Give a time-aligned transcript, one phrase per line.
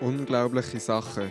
[0.00, 1.30] Unglaubliche Sachen.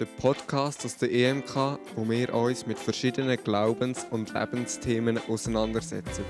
[0.00, 6.24] Der Podcast aus der EMK, wo wir uns mit verschiedenen Glaubens- und Lebensthemen auseinandersetzen.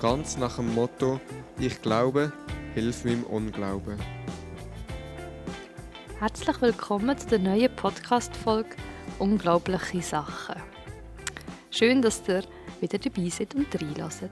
[0.00, 1.20] Ganz nach dem Motto:
[1.60, 2.32] Ich glaube,
[2.74, 4.00] hilf meinem Unglauben.
[6.18, 8.74] Herzlich willkommen zu der neuen Podcast-Folge
[9.20, 10.60] Unglaubliche Sachen.
[11.70, 12.42] Schön, dass ihr
[12.80, 14.24] wieder dabei seid und reinlässt.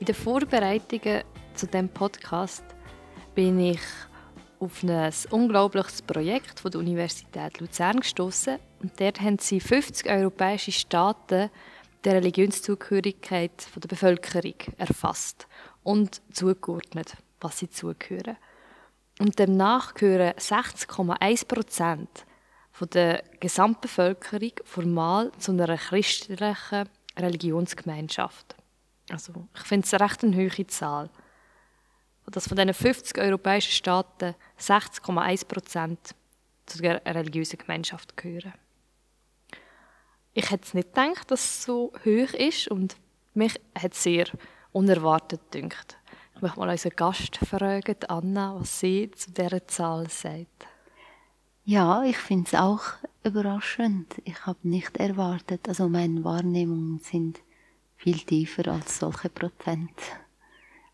[0.00, 1.22] In den Vorbereitungen
[1.54, 2.64] zu dem Podcast
[3.36, 3.80] bin ich
[4.60, 10.70] auf ein unglaubliches Projekt von der Universität Luzern gestoßen und dort haben sie 50 europäische
[10.70, 11.50] Staaten
[12.04, 15.48] der Religionszugehörigkeit der Bevölkerung erfasst
[15.82, 18.36] und zugeordnet, was sie zugehören.
[19.18, 22.26] Und demnach gehören 60,1 Prozent
[22.94, 28.56] der Gesamtbevölkerung formal zu einer christlichen Religionsgemeinschaft.
[29.10, 31.10] Also ich finde es eine recht eine hohe Zahl
[32.30, 36.14] dass von diesen 50 europäischen Staaten 60,1 Prozent
[36.66, 38.54] zu der religiösen Gemeinschaft gehören.
[40.32, 42.96] Ich hätte nicht gedacht, dass es so hoch ist und
[43.34, 44.26] mich hat es sehr
[44.72, 45.96] unerwartet gedacht.
[46.34, 50.66] Ich möchte mal unseren Gast fragen, Anna, was sie zu dieser Zahl sagt.
[51.64, 52.82] Ja, ich finde es auch
[53.22, 54.20] überraschend.
[54.24, 57.40] Ich habe nicht erwartet, also meine Wahrnehmungen sind
[57.96, 59.92] viel tiefer als solche Prozent.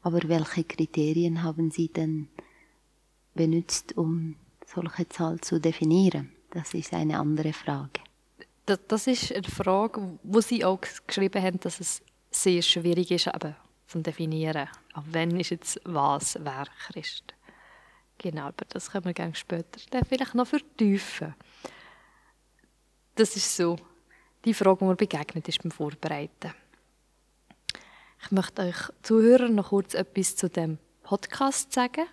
[0.06, 2.28] Aber welche Kriterien haben Sie denn
[3.34, 6.30] benutzt, um solche Zahl zu definieren?
[6.50, 8.02] Das ist eine andere Frage.
[8.66, 13.26] Das, das ist eine Frage, wo Sie auch geschrieben haben, dass es sehr schwierig ist,
[13.26, 13.56] eben
[13.88, 14.68] zu definieren.
[14.92, 17.34] Ab wann ist jetzt was wer Christ?
[18.18, 21.34] Genau, aber das können wir später vielleicht noch vertiefen.
[23.16, 23.76] Das ist so
[24.44, 26.54] die Frage, die mir begegnet ist beim Vorbereiten.
[28.26, 32.06] Ich möchte euch Zuhörern noch kurz etwas zu dem Podcast sagen.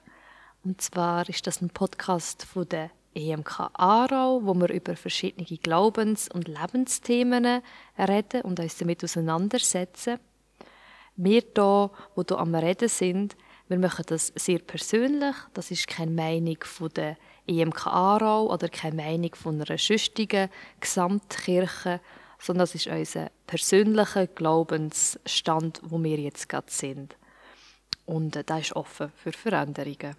[0.63, 6.29] Und zwar ist das ein Podcast von der EMK Aarau, wo wir über verschiedene Glaubens-
[6.29, 7.63] und Lebensthemen
[7.97, 10.19] reden und uns damit auseinandersetzen.
[11.15, 13.35] Wir hier, die hier am Reden sind,
[13.67, 15.35] wir machen das sehr persönlich.
[15.55, 22.01] Das ist keine Meinung von der EMK Aarau oder keine Meinung von einer schüchtigen Gesamtkirche,
[22.37, 27.15] sondern das ist unser persönlicher Glaubensstand, wo wir jetzt gerade sind.
[28.05, 30.15] Und äh, da ist offen für Veränderungen.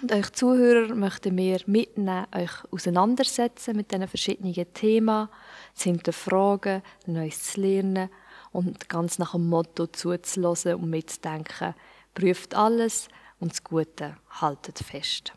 [0.00, 5.28] Und euch Zuhörer möchten wir mitnehmen, euch auseinandersetzen mit diesen verschiedenen Themen,
[5.74, 8.08] zu hinterfragen, Neues zu lernen
[8.52, 11.74] und ganz nach dem Motto zuzulassen und mitzudenken,
[12.14, 15.34] prüft alles und das Gute haltet fest.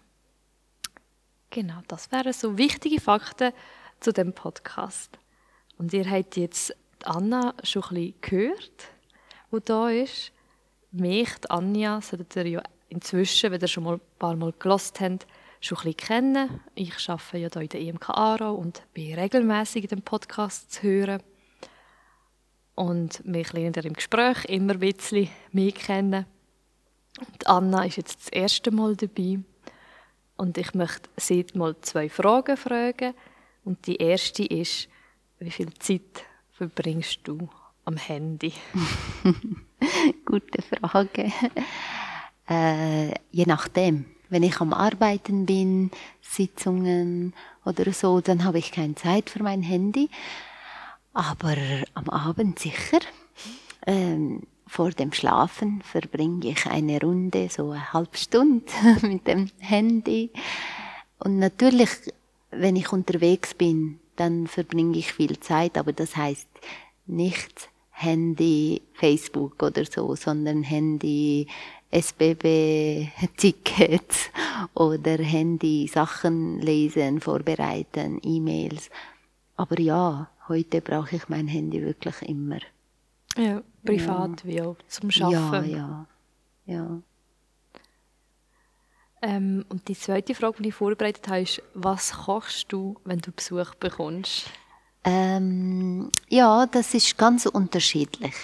[1.50, 3.52] Genau, das wären so wichtige Fakten
[4.00, 5.18] zu dem Podcast.
[5.78, 8.88] Und ihr habt jetzt Anna schon ein bisschen gehört,
[9.52, 10.32] die da ist.
[10.92, 15.00] Mich, die Anja, solltet ihr ja inzwischen, wenn ihr schon mal ein paar Mal gelost
[15.02, 15.28] habt,
[15.60, 16.62] schon ein bisschen kennen.
[16.76, 20.84] Ich arbeite ja hier in der EMK Aarau und bin regelmäßig in dem Podcast zu
[20.84, 21.22] hören.
[22.76, 26.26] Und wir lernen im Gespräch immer ein bisschen mehr kennen.
[27.20, 29.40] Und Anna ist jetzt das erste Mal dabei.
[30.38, 33.14] Und ich möchte sie mal zwei Fragen fragen.
[33.64, 34.90] Und die erste ist,
[35.40, 36.26] wie viel Zeit
[36.58, 37.50] verbringst du
[37.84, 38.54] am Handy?
[40.26, 41.32] Gute Frage.
[42.48, 44.06] Äh, je nachdem.
[44.30, 45.90] Wenn ich am Arbeiten bin,
[46.22, 47.34] Sitzungen
[47.66, 50.12] oder so, dann habe ich keine Zeit für mein Handy.
[51.12, 51.56] Aber
[51.96, 53.00] am Abend sicher.
[53.88, 58.72] Ähm, vor dem Schlafen verbringe ich eine Runde, so eine halbe Stunde
[59.02, 60.30] mit dem Handy.
[61.18, 61.90] Und natürlich,
[62.52, 66.48] wenn ich unterwegs bin, dann verbringe ich viel Zeit, aber das heißt
[67.06, 71.48] nicht Handy, Facebook oder so, sondern Handy,
[71.92, 73.12] SBB-Tickets
[74.74, 78.90] oder Handy, Sachen lesen, vorbereiten, E-Mails.
[79.56, 82.60] Aber ja, heute brauche ich mein Handy wirklich immer.
[83.38, 84.50] Ja, privat ja.
[84.50, 85.70] wie auch zum Schaffen.
[85.70, 86.06] Ja,
[86.66, 87.02] ja, ja.
[89.26, 93.32] Ähm, und die zweite Frage, die ich vorbereitet habe, ist, was kochst du, wenn du
[93.32, 94.46] Besuch bekommst?
[95.04, 98.36] Ähm, ja, das ist ganz unterschiedlich.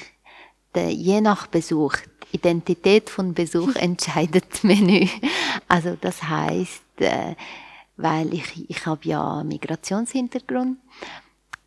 [0.76, 5.08] Je nach Besuch, die Identität von Besuch entscheidet das Menü.
[5.68, 7.36] Also das heißt, äh,
[7.98, 10.80] weil ich, ich habe ja Migrationshintergrund,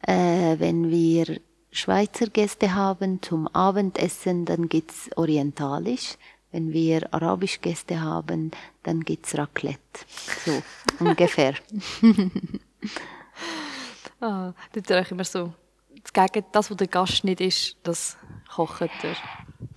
[0.03, 1.41] äh, wenn wir
[1.71, 6.17] Schweizer Gäste haben zum Abendessen, dann geht's orientalisch.
[6.55, 8.53] Wenn wir arabisch Gäste haben,
[8.85, 9.81] dann gibt's Raclette.
[10.45, 10.62] So
[11.05, 11.55] ungefähr.
[14.21, 15.53] ah, das ist euch immer so.
[16.01, 18.17] Das, Gegen, das, was der Gast nicht ist, das
[18.55, 19.17] kocht er.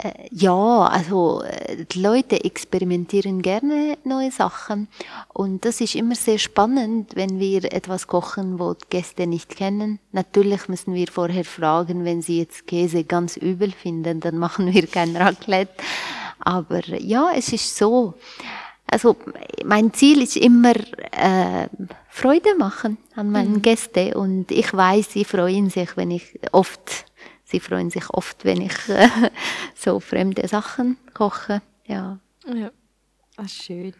[0.03, 4.87] Äh, ja, also äh, die Leute experimentieren gerne neue Sachen
[5.33, 9.97] und das ist immer sehr spannend, wenn wir etwas kochen, wo die Gäste nicht kennen.
[10.11, 14.85] Natürlich müssen wir vorher fragen, wenn sie jetzt Käse ganz übel finden, dann machen wir
[14.85, 15.83] kein Raclette.
[16.39, 18.15] Aber ja, es ist so.
[18.89, 19.17] Also
[19.65, 20.73] mein Ziel ist immer
[21.11, 21.67] äh,
[22.09, 23.61] Freude machen an meinen mhm.
[23.61, 27.05] Gästen und ich weiß, sie freuen sich, wenn ich oft
[27.47, 29.09] sie freuen sich oft, wenn ich äh,
[29.75, 31.61] so fremde Sachen koche.
[31.85, 32.19] Ja.
[32.45, 32.71] Ja,
[33.35, 33.93] das ist schön.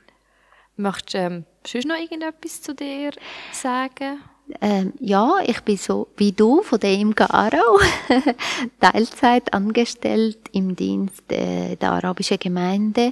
[0.75, 3.11] Möchtest du ähm, sonst noch irgendetwas zu dir
[3.51, 4.19] sagen?
[4.61, 7.79] Ähm, ja, ich bin so wie du von der IMGA Aarau,
[8.79, 13.11] Teilzeit angestellt im Dienst äh, der arabischen Gemeinde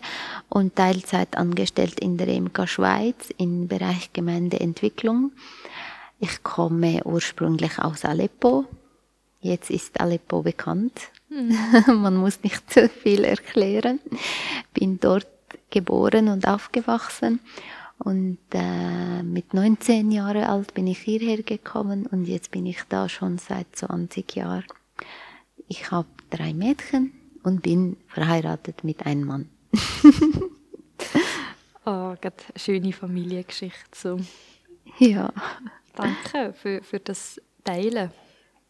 [0.49, 5.31] und Teilzeit angestellt in der IMGA Schweiz im Bereich Gemeindeentwicklung.
[6.19, 8.65] Ich komme ursprünglich aus Aleppo,
[9.45, 10.99] Jetzt ist Aleppo bekannt.
[11.29, 11.55] Mhm.
[12.01, 13.99] Man muss nicht so viel erklären.
[14.73, 15.27] Bin dort
[15.69, 17.39] geboren und aufgewachsen.
[17.97, 23.07] Und äh, mit 19 Jahren alt bin ich hierher gekommen und jetzt bin ich da
[23.07, 24.65] schon seit 20 Jahren.
[25.67, 27.13] Ich habe drei Mädchen
[27.43, 29.49] und bin verheiratet mit einem Mann.
[31.85, 33.79] oh, eine schöne Familiengeschichte.
[33.93, 34.19] So.
[34.99, 35.31] Ja.
[35.95, 38.11] Danke für, für das Teilen.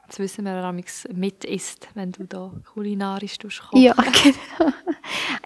[0.03, 3.73] Jetzt wissen wir, wer mit isst, wenn du da kulinarisch kochst.
[3.73, 3.93] Ja,
[4.23, 4.71] genau.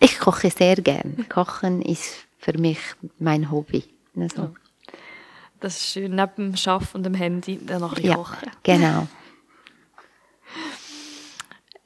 [0.01, 1.25] Ich koche sehr gern.
[1.29, 2.79] Kochen ist für mich
[3.19, 3.83] mein Hobby.
[4.15, 4.55] Also.
[5.59, 8.49] Das ist schön, neben dem Arbeiten und dem Handy dann noch ja, kochen.
[8.63, 9.07] genau.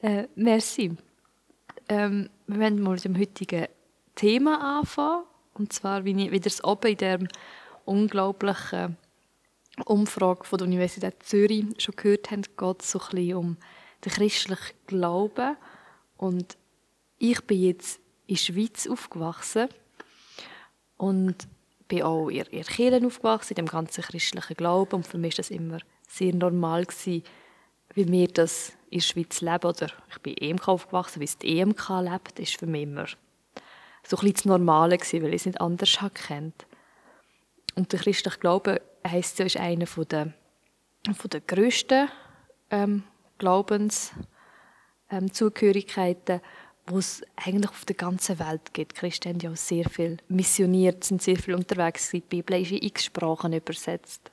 [0.00, 0.96] äh, merci.
[1.88, 3.66] Ähm, wir werden mal mit dem heutigen
[4.14, 5.24] Thema anfangen.
[5.54, 7.28] Und zwar, wie, ich, wie oben in diesem
[7.84, 8.96] unglaublichen
[9.84, 13.56] Umfrage von der Universität Zürich schon gehört haben, geht es so ein bisschen um
[14.04, 15.56] den christlichen Glauben.
[16.16, 16.56] Und
[17.18, 19.68] ich bin jetzt in der Schweiz aufgewachsen
[20.96, 21.48] und
[21.88, 24.96] bin auch in, in Kirche aufgewachsen, in dem ganzen christlichen Glauben.
[24.96, 27.22] Und für mich war das immer sehr normal, gewesen,
[27.94, 29.66] wie wir das in der Schweiz leben.
[29.66, 33.06] Oder ich bin in EMK aufgewachsen, wie es die EMK lebt, ist für mich immer
[34.06, 36.66] so ein bisschen das Normale gewesen, weil ich es nicht anders kennt.
[37.74, 40.34] Und der christliche Glaube heisst ja, ist einer von der,
[41.14, 42.10] von der grössten
[42.70, 43.04] ähm,
[43.38, 46.42] Glaubenszugehörigkeiten, ähm,
[46.86, 48.94] wo es eigentlich auf der ganzen Welt gibt.
[48.94, 52.10] Christen haben ja sehr viel missioniert, sind sehr viel unterwegs.
[52.10, 54.30] Die Bibel ist in x Sprachen übersetzt.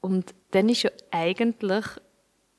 [0.00, 1.84] Und dann ist ja eigentlich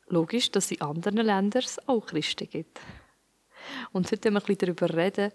[0.08, 2.80] logisch, dass es in anderen Ländern auch Christen gibt.
[3.92, 5.32] Und heute werden wir ein bisschen darüber reden,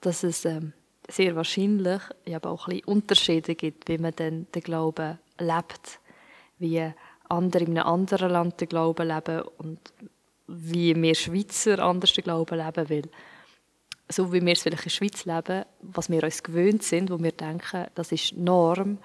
[0.00, 0.72] dass es ähm,
[1.08, 2.02] sehr wahrscheinlich
[2.32, 6.00] aber auch ein bisschen Unterschiede gibt, wie man dann den Glauben lebt,
[6.58, 6.92] wie
[7.28, 9.78] andere in einem anderen Land den Glauben leben und
[10.48, 13.02] wie wir Schweizer anders den Glauben leben, weil
[14.10, 17.22] so wie wir es vielleicht in der Schweiz leben, was wir uns gewöhnt sind, wo
[17.22, 18.98] wir denken, das ist Norm,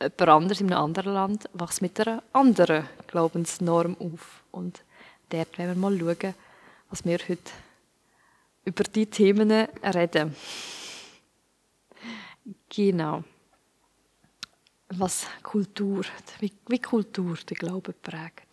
[0.00, 4.42] jemand anders in einem anderen Land wächst mit einer anderen Glaubensnorm auf.
[4.50, 4.84] Und
[5.30, 6.34] dort werden wir mal schauen,
[6.90, 7.50] was wir heute
[8.64, 10.36] über die Themen reden.
[12.68, 13.24] Genau.
[14.88, 16.04] Was Kultur,
[16.40, 18.51] wie Kultur den Glauben prägt.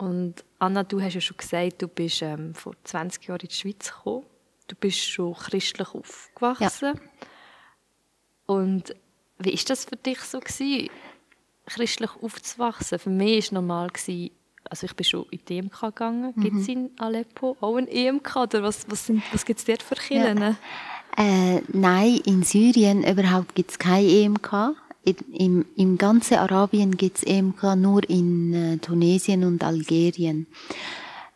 [0.00, 3.54] Und Anna, du hast ja schon gesagt, du bist ähm, vor 20 Jahren in die
[3.54, 4.24] Schweiz gekommen.
[4.66, 6.94] Du bist schon christlich aufgewachsen.
[6.94, 7.00] Ja.
[8.46, 8.94] Und
[9.38, 10.88] wie ist das für dich so gewesen,
[11.66, 12.98] christlich aufzuwachsen?
[12.98, 14.30] Für mich war normal gewesen,
[14.68, 16.32] also ich bin schon in die EMK gegangen.
[16.34, 16.42] Mhm.
[16.42, 19.96] Gibt es in Aleppo auch ein EMK oder was, was, was gibt es dort für
[19.96, 20.38] Kirchen?
[20.38, 20.56] Ja.
[21.16, 24.74] Äh, nein, in Syrien überhaupt gibt es kein EMK.
[25.04, 30.46] Im, Im ganzen Arabien gibt es EMK nur in äh, Tunesien und Algerien.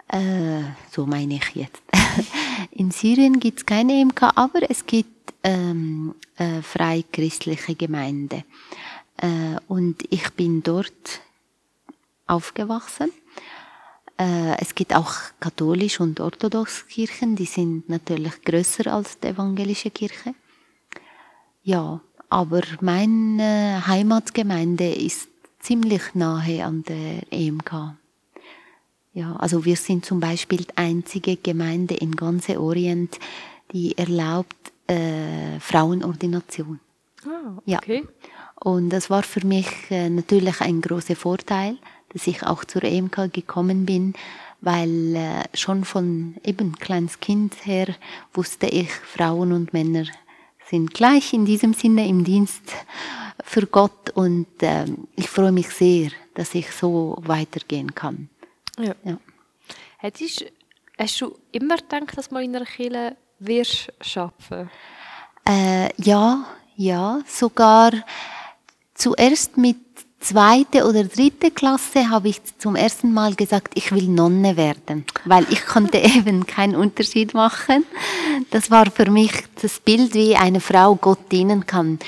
[0.09, 1.83] Äh, so meine ich jetzt.
[2.71, 8.45] in Syrien gibt es keine EMK, aber es gibt ähm, äh, freichristliche Gemeinde.
[9.17, 11.21] Äh, und ich bin dort
[12.27, 13.11] aufgewachsen.
[14.19, 19.91] Äh, es gibt auch katholische und orthodoxe Kirchen, die sind natürlich größer als die evangelische
[19.91, 20.35] Kirche.
[21.63, 22.01] Ja,
[22.35, 25.29] aber meine Heimatgemeinde ist
[25.61, 27.95] ziemlich nahe an der EMK.
[29.13, 33.21] Ja, also wir sind zum Beispiel die einzige Gemeinde in ganz Orient,
[33.71, 36.81] die erlaubt äh, Frauenordination.
[37.25, 38.03] Ah, okay.
[38.03, 38.29] Ja.
[38.57, 41.77] Und das war für mich äh, natürlich ein großer Vorteil,
[42.13, 44.15] dass ich auch zur EMK gekommen bin,
[44.61, 47.95] weil äh, schon von eben kleines Kind her
[48.33, 50.07] wusste ich, Frauen und Männer
[50.69, 52.63] sind gleich in diesem Sinne im Dienst
[53.45, 58.29] für Gott und äh, ich freue mich sehr, dass ich so weitergehen kann.
[58.79, 58.95] Ja.
[59.05, 59.19] ja.
[59.99, 60.45] Hättest
[60.97, 64.71] Hast du immer gedacht, dass du in einer Kirche wirst arbeiten?
[65.47, 67.93] Äh, ja, ja, sogar
[68.95, 69.77] zuerst mit
[70.25, 75.47] zweite oder dritte Klasse habe ich zum ersten Mal gesagt, ich will Nonne werden, weil
[75.51, 77.85] ich konnte eben keinen Unterschied machen.
[78.51, 81.99] Das war für mich das Bild, wie eine Frau Gott dienen kann.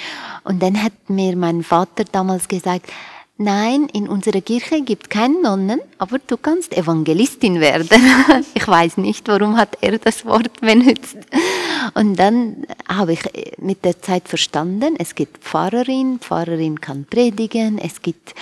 [0.45, 2.91] Und dann hat mir mein Vater damals gesagt,
[3.39, 7.89] Nein, in unserer Kirche gibt keine Nonnen, aber du kannst Evangelistin werden.
[8.55, 11.19] Ich weiß nicht, warum hat er das Wort benutzt.
[11.93, 13.21] Und dann habe ich
[13.59, 18.35] mit der Zeit verstanden, es gibt Pfarrerin, Pfarrerin kann predigen, es gibt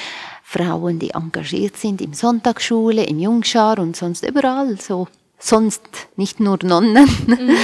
[0.45, 5.83] Frauen, die engagiert sind im Sonntagsschule, in Jungschar und sonst überall so sonst
[6.17, 7.09] nicht nur Nonnen.
[7.27, 7.57] Mhm.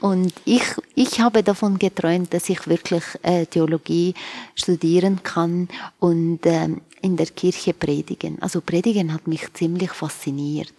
[0.00, 0.64] Und ich,
[0.94, 4.14] ich habe davon geträumt, dass ich wirklich äh, Theologie
[4.54, 8.40] studieren kann und ähm, in der Kirche predigen.
[8.40, 10.72] Also predigen hat mich ziemlich fasziniert.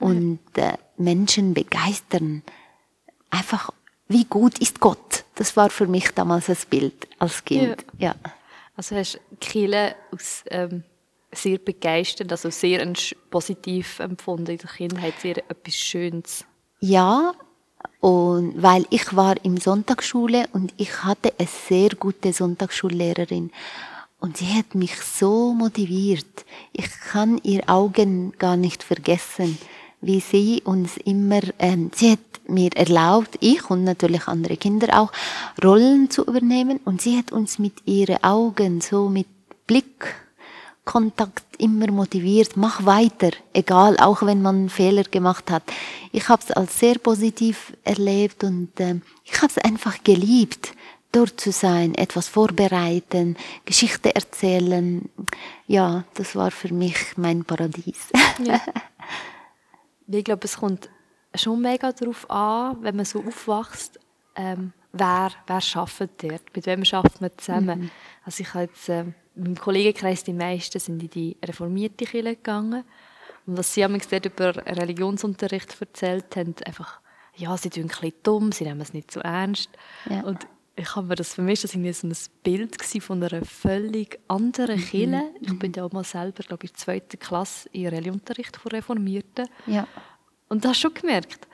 [0.00, 2.42] Und äh, Menschen begeistern.
[3.30, 3.70] Einfach,
[4.08, 5.24] wie gut ist Gott?
[5.34, 7.84] Das war für mich damals das Bild als Kind.
[7.98, 8.08] Ja.
[8.08, 8.14] ja.
[8.76, 10.44] Also hast Kirche aus...
[10.46, 10.84] Ähm
[11.32, 12.92] sehr begeistert, also sehr
[13.30, 16.44] positiv empfunden in der Kindheit, sehr etwas Schönes.
[16.80, 17.32] Ja,
[18.00, 23.50] und weil ich war im Sonntagsschule und ich hatte eine sehr gute Sonntagsschullehrerin
[24.20, 26.44] und sie hat mich so motiviert.
[26.72, 29.58] Ich kann ihr Augen gar nicht vergessen,
[30.00, 35.12] wie sie uns immer, ähm, sie hat mir erlaubt, ich und natürlich andere Kinder auch,
[35.62, 39.26] Rollen zu übernehmen und sie hat uns mit ihren Augen so mit
[39.66, 40.14] Blick
[40.88, 45.62] Kontakt immer motiviert, mach weiter, egal, auch wenn man Fehler gemacht hat.
[46.12, 50.72] Ich habe es als sehr positiv erlebt und äh, ich habe es einfach geliebt,
[51.12, 55.10] dort zu sein, etwas vorbereiten, Geschichte erzählen.
[55.66, 58.08] Ja, das war für mich mein Paradies.
[58.42, 58.58] Ja.
[60.06, 60.88] Ich glaube, es kommt
[61.34, 64.00] schon mega darauf an, wenn man so aufwächst,
[64.36, 67.80] ähm, wer, wer arbeitet dort, mit wem schafft man zusammen.
[67.80, 67.90] Mhm.
[68.24, 68.88] Also ich habe jetzt...
[68.88, 72.84] Ähm, meinem Kollegenkreis die meisten sind in die reformierte Kirche gegangen.
[73.46, 77.00] Und was sie am dort über Religionsunterricht erzählt haben, einfach,
[77.36, 79.70] ja, sie tun ein bisschen dumm, sie nehmen es nicht so ernst.
[80.08, 80.22] Ja.
[80.22, 84.20] Und ich habe mir das für mich das war so ein Bild von einer völlig
[84.28, 84.84] anderen mhm.
[84.84, 85.22] Kirche.
[85.40, 88.70] Ich bin ja auch mal selber, glaube ich, in der zweiten Klasse in Religionsunterricht von
[88.72, 89.48] Reformierten.
[89.66, 89.88] Ja.
[90.48, 91.48] Und da hast du schon gemerkt,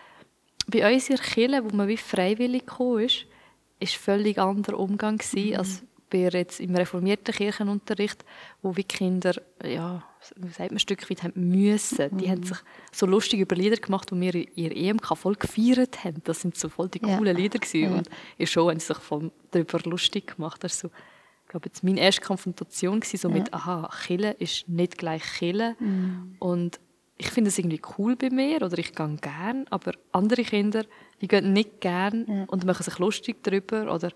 [0.67, 3.27] bei uns in der Kirche, wo man wie freiwillig kam, ist,
[3.81, 5.57] ist völlig anderer Umgang gewesen, mhm.
[5.57, 5.83] als
[6.15, 8.25] bin jetzt im reformierten Kirchenunterricht,
[8.63, 10.05] wo wie Kinder, ja,
[10.37, 12.17] wie sagt man, ein Stück weit haben müssen.
[12.19, 12.31] Die mhm.
[12.31, 12.59] haben sich
[12.93, 16.23] so lustig über Lieder gemacht, die wir in ihrer EMK voll gefeiert haben.
[16.23, 17.33] Das sind so voll die coolen ja.
[17.33, 17.91] Lieder gewesen.
[17.91, 17.99] Ja.
[17.99, 20.63] Und in Show haben sie sich voll darüber lustig gemacht.
[20.63, 20.97] Das war so,
[21.43, 23.35] ich glaube, jetzt meine erste Konfrontation gewesen, so ja.
[23.35, 25.75] mit, aha, Chille ist nicht gleich Chille.
[25.81, 26.37] Mhm.
[26.39, 26.79] Und
[27.17, 30.85] ich finde es irgendwie cool bei mir oder ich gehe gern, aber andere Kinder,
[31.21, 32.45] die gehen nicht gern ja.
[32.49, 34.11] und machen sich lustig darüber oder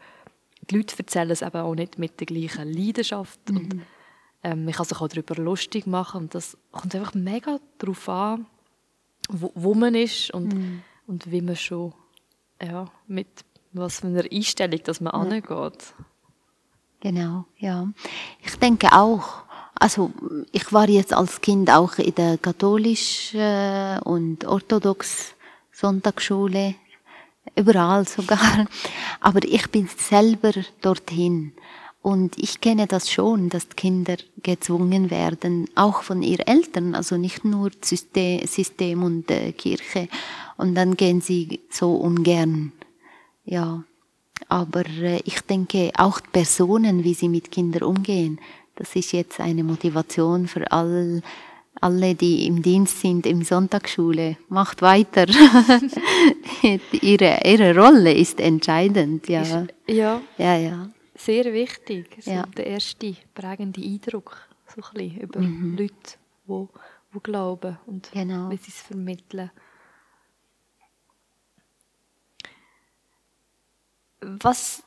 [0.70, 3.40] die Leute erzählen es eben auch nicht mit der gleichen Leidenschaft.
[3.50, 3.56] Mhm.
[3.56, 3.82] Und,
[4.42, 6.22] ähm, man kann sich auch darüber lustig machen.
[6.22, 8.46] Und das kommt einfach mega darauf an,
[9.28, 10.82] wo, wo man ist und, mhm.
[11.06, 11.92] und wie man schon,
[12.62, 13.28] ja, mit
[13.72, 15.20] was für einer Einstellung dass man ja.
[15.20, 15.94] angeht.
[17.00, 17.88] Genau, ja.
[18.42, 19.44] Ich denke auch,
[19.78, 20.10] also
[20.52, 25.34] ich war jetzt als Kind auch in der katholischen äh, und orthodox
[25.70, 26.74] Sonntagsschule
[27.56, 28.66] überall sogar.
[29.20, 31.52] Aber ich bin selber dorthin.
[32.00, 37.44] Und ich kenne das schon, dass Kinder gezwungen werden, auch von ihren Eltern, also nicht
[37.44, 40.08] nur System, und äh, Kirche.
[40.56, 42.72] Und dann gehen sie so ungern.
[43.44, 43.82] Ja,
[44.48, 48.38] aber äh, ich denke auch Personen, wie sie mit Kindern umgehen,
[48.76, 51.20] das ist jetzt eine Motivation für all
[51.80, 55.26] alle, die im Dienst sind, im Sonntagsschule, macht weiter.
[56.92, 59.42] ihre, ihre Rolle ist entscheidend, ja.
[59.42, 60.20] Ist, ja.
[60.36, 60.90] Ja, ja.
[61.14, 62.16] Sehr wichtig.
[62.20, 62.46] So ja.
[62.56, 65.76] Der erste prägende Eindruck so ein bisschen über mhm.
[65.76, 66.66] Leute, die,
[67.14, 68.50] die glauben und genau.
[68.50, 69.50] wie sie es vermitteln.
[74.20, 74.82] Was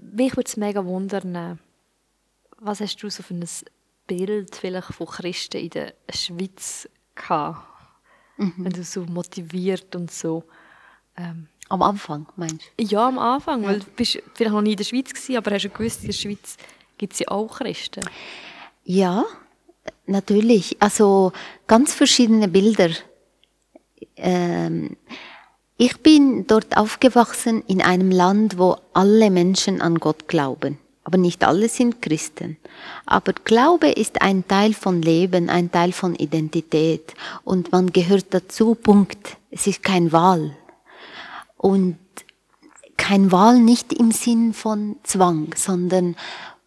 [0.00, 1.58] mich würde es mega wundern,
[2.58, 3.46] was hast du so für ein
[4.06, 7.66] Bild vielleicht von Christen in der Schweiz gehabt?
[8.36, 8.54] Mhm.
[8.56, 10.44] Wenn du so motiviert und so.
[11.16, 12.84] Ähm, am Anfang, meinst du?
[12.84, 13.68] Ja, am Anfang, ja.
[13.68, 16.06] weil du bist vielleicht noch nie in der Schweiz gewesen, aber hast du gewusst, in
[16.08, 16.56] der Schweiz
[16.98, 18.02] gibt es ja auch Christen.
[18.84, 19.24] Ja,
[20.06, 20.76] natürlich.
[20.80, 21.32] Also
[21.66, 22.90] ganz verschiedene Bilder.
[24.16, 24.96] Ähm,
[25.76, 30.78] ich bin dort aufgewachsen in einem Land, wo alle Menschen an Gott glauben.
[31.06, 32.56] Aber nicht alle sind Christen.
[33.06, 38.74] Aber Glaube ist ein Teil von Leben, ein Teil von Identität und man gehört dazu,
[38.74, 39.36] Punkt.
[39.52, 40.56] Es ist kein Wahl.
[41.56, 41.96] Und
[42.96, 46.16] kein Wahl nicht im Sinn von Zwang, sondern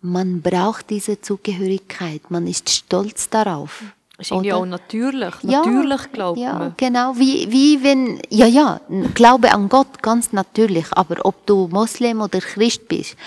[0.01, 3.83] man braucht diese Zugehörigkeit, man ist stolz darauf.
[4.15, 4.61] Das ist irgendwie Oder?
[4.61, 5.33] auch natürlich.
[5.43, 6.73] Ja, Natürlich glaubt ja, man.
[6.77, 8.79] genau, wie, wie wenn, ja, ja,
[9.15, 13.17] Glaube an Gott, ganz natürlich, aber ob du Moslem oder Christ bist,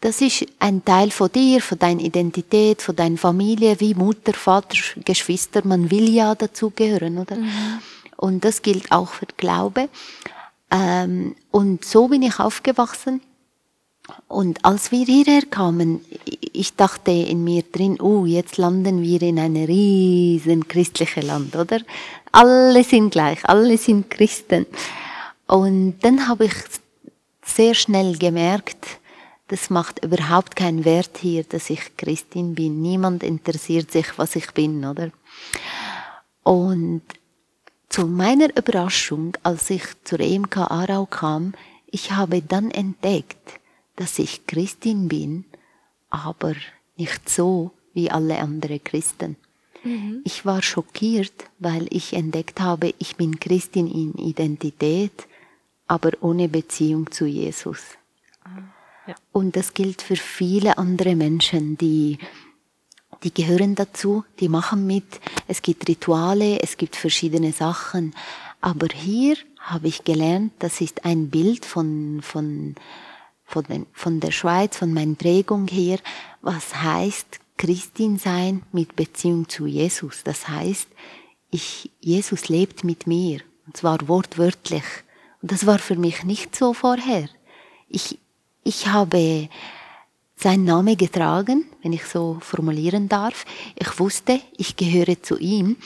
[0.00, 4.78] das ist ein Teil von dir, von deiner Identität, von deiner Familie, wie Mutter, Vater,
[5.04, 7.36] Geschwister, man will ja dazugehören, oder?
[8.16, 9.88] Und das gilt auch für Glaube.
[10.70, 13.20] Ähm, und so bin ich aufgewachsen.
[14.26, 19.38] Und als wir hierher kamen, ich dachte in mir drin, oh, jetzt landen wir in
[19.38, 21.80] einem riesen christlichen Land, oder?
[22.32, 24.66] Alle sind gleich, alle sind Christen.
[25.46, 26.54] Und dann habe ich
[27.44, 28.99] sehr schnell gemerkt,
[29.50, 32.80] das macht überhaupt keinen Wert hier, dass ich Christin bin.
[32.80, 35.10] Niemand interessiert sich, was ich bin, oder?
[36.44, 37.02] Und
[37.88, 41.54] zu meiner Überraschung, als ich zur EMK Aarau kam,
[41.90, 43.58] ich habe dann entdeckt,
[43.96, 45.44] dass ich Christin bin,
[46.10, 46.54] aber
[46.96, 49.34] nicht so wie alle anderen Christen.
[50.24, 55.26] Ich war schockiert, weil ich entdeckt habe, ich bin Christin in Identität,
[55.88, 57.80] aber ohne Beziehung zu Jesus.
[59.32, 62.18] Und das gilt für viele andere Menschen, die,
[63.22, 65.20] die gehören dazu, die machen mit.
[65.48, 68.14] Es gibt Rituale, es gibt verschiedene Sachen.
[68.60, 72.74] Aber hier habe ich gelernt, das ist ein Bild von, von,
[73.44, 75.98] von, den, von der Schweiz, von meiner Prägung her,
[76.40, 80.22] was heißt Christin sein mit Beziehung zu Jesus.
[80.24, 80.88] Das heißt,
[81.50, 84.84] ich, Jesus lebt mit mir, und zwar wortwörtlich.
[85.42, 87.28] Und das war für mich nicht so vorher.
[87.88, 88.18] Ich,
[88.64, 89.48] ich habe
[90.36, 93.44] seinen Namen getragen, wenn ich so formulieren darf.
[93.76, 95.76] Ich wusste, ich gehöre zu ihm,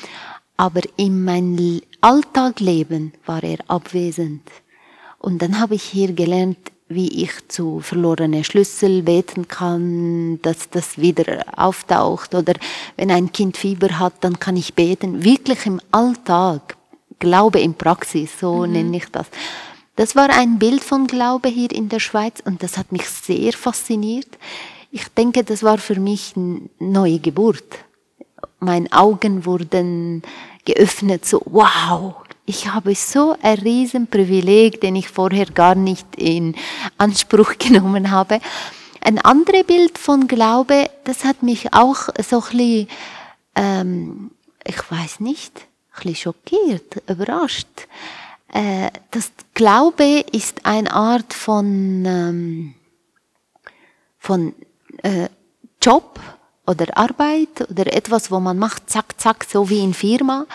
[0.57, 4.43] aber in meinem Alltagleben war er abwesend.
[5.19, 10.99] Und dann habe ich hier gelernt, wie ich zu verlorene Schlüssel beten kann, dass das
[10.99, 12.35] wieder auftaucht.
[12.35, 12.55] Oder
[12.97, 15.25] wenn ein Kind Fieber hat, dann kann ich beten.
[15.25, 16.77] Wirklich im Alltag.
[17.19, 19.27] Glaube in Praxis, so nenne ich das.
[19.97, 23.53] Das war ein Bild von Glaube hier in der Schweiz und das hat mich sehr
[23.53, 24.29] fasziniert.
[24.91, 27.85] Ich denke, das war für mich eine neue Geburt.
[28.59, 30.23] Meine Augen wurden
[30.65, 36.57] geöffnet, so wow, ich habe so ein riesen Privileg, den ich vorher gar nicht in
[36.99, 38.41] Anspruch genommen habe.
[39.01, 42.89] Ein anderes Bild von Glaube, das hat mich auch so ein bisschen,
[43.55, 44.31] ähm,
[44.67, 47.69] ich weiß nicht, ein bisschen schockiert, überrascht.
[48.55, 52.75] Äh, das Glaube ist eine Art von, ähm,
[54.19, 54.55] von
[55.03, 55.29] äh,
[55.83, 56.21] Job
[56.65, 60.47] oder Arbeit oder etwas, wo man macht, zack, zack, so wie in Firma.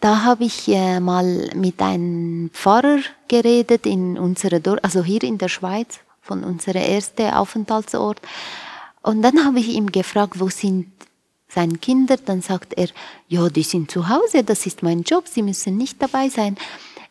[0.00, 5.36] Da habe ich äh, mal mit einem Pfarrer geredet in unserer Dorf, also hier in
[5.36, 8.20] der Schweiz, von unserem ersten Aufenthaltsort.
[9.02, 10.90] Und dann habe ich ihn gefragt, wo sind
[11.48, 12.16] seine Kinder?
[12.16, 12.88] Dann sagt er,
[13.28, 16.56] ja, die sind zu Hause, das ist mein Job, sie müssen nicht dabei sein.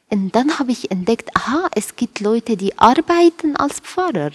[0.09, 4.31] Und dann habe ich entdeckt, aha, es gibt Leute, die arbeiten als Pfarrer.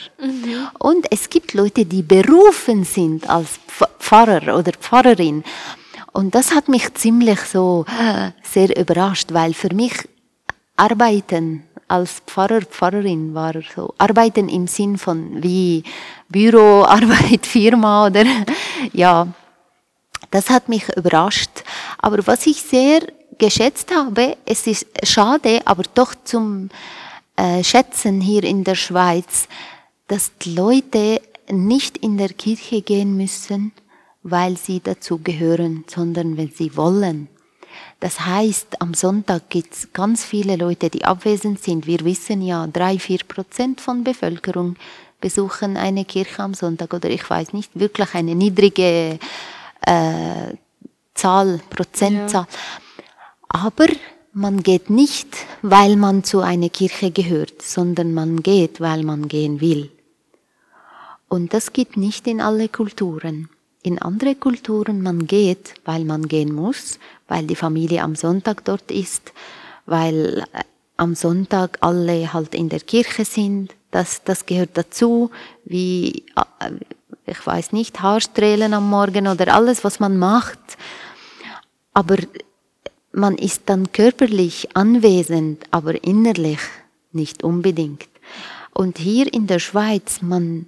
[0.78, 5.44] Und es gibt Leute, die berufen sind als Pf- Pfarrer oder Pfarrerin.
[6.12, 9.94] Und das hat mich ziemlich so äh, sehr überrascht, weil für mich
[10.76, 15.84] Arbeiten als Pfarrer, Pfarrerin war so Arbeiten im Sinn von wie
[16.28, 18.24] Büroarbeit, Firma oder
[18.92, 19.26] ja,
[20.32, 21.62] das hat mich überrascht.
[21.98, 23.00] Aber was ich sehr
[23.38, 26.70] geschätzt habe, es ist schade, aber doch zum
[27.36, 29.46] äh, Schätzen hier in der Schweiz,
[30.08, 33.72] dass die Leute nicht in der Kirche gehen müssen,
[34.22, 37.28] weil sie dazu gehören, sondern wenn sie wollen.
[38.00, 41.86] Das heißt, am Sonntag gibt es ganz viele Leute, die abwesend sind.
[41.86, 44.76] Wir wissen ja, drei, vier Prozent von Bevölkerung
[45.20, 49.18] besuchen eine Kirche am Sonntag oder ich weiß nicht, wirklich eine niedrige
[49.86, 50.56] äh,
[51.14, 52.46] Zahl, Prozentzahl.
[53.48, 53.86] Aber
[54.32, 55.28] man geht nicht,
[55.60, 59.90] weil man zu einer Kirche gehört, sondern man geht, weil man gehen will.
[61.28, 63.48] Und das geht nicht in alle Kulturen.
[63.82, 68.90] In andere Kulturen man geht, weil man gehen muss, weil die Familie am Sonntag dort
[68.90, 69.32] ist,
[69.86, 70.64] weil äh,
[70.96, 73.74] am Sonntag alle halt in der Kirche sind.
[73.90, 75.30] Das, das gehört dazu,
[75.64, 76.70] wie, äh,
[77.26, 80.58] ich weiß nicht, Haarstrählen am Morgen oder alles, was man macht.
[81.94, 82.16] Aber
[83.12, 86.60] man ist dann körperlich anwesend, aber innerlich
[87.12, 88.08] nicht unbedingt.
[88.72, 90.66] Und hier in der Schweiz, man,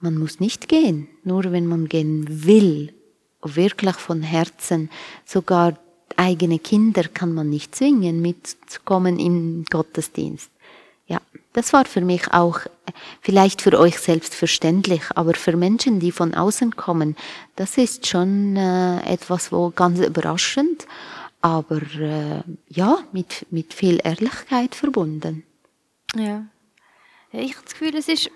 [0.00, 2.94] man muss nicht gehen, nur wenn man gehen will,
[3.42, 4.90] wirklich von Herzen,
[5.26, 5.78] sogar
[6.16, 10.51] eigene Kinder kann man nicht zwingen, mitzukommen im Gottesdienst.
[11.52, 12.60] Das war für mich auch
[13.20, 17.16] vielleicht für euch selbstverständlich, aber für Menschen, die von außen kommen,
[17.56, 20.86] das ist schon äh, etwas, wo ganz überraschend,
[21.42, 25.44] aber äh, ja, mit, mit viel Ehrlichkeit verbunden.
[26.14, 26.46] Ja.
[27.32, 28.32] ja ich habe das Gefühl, es ist in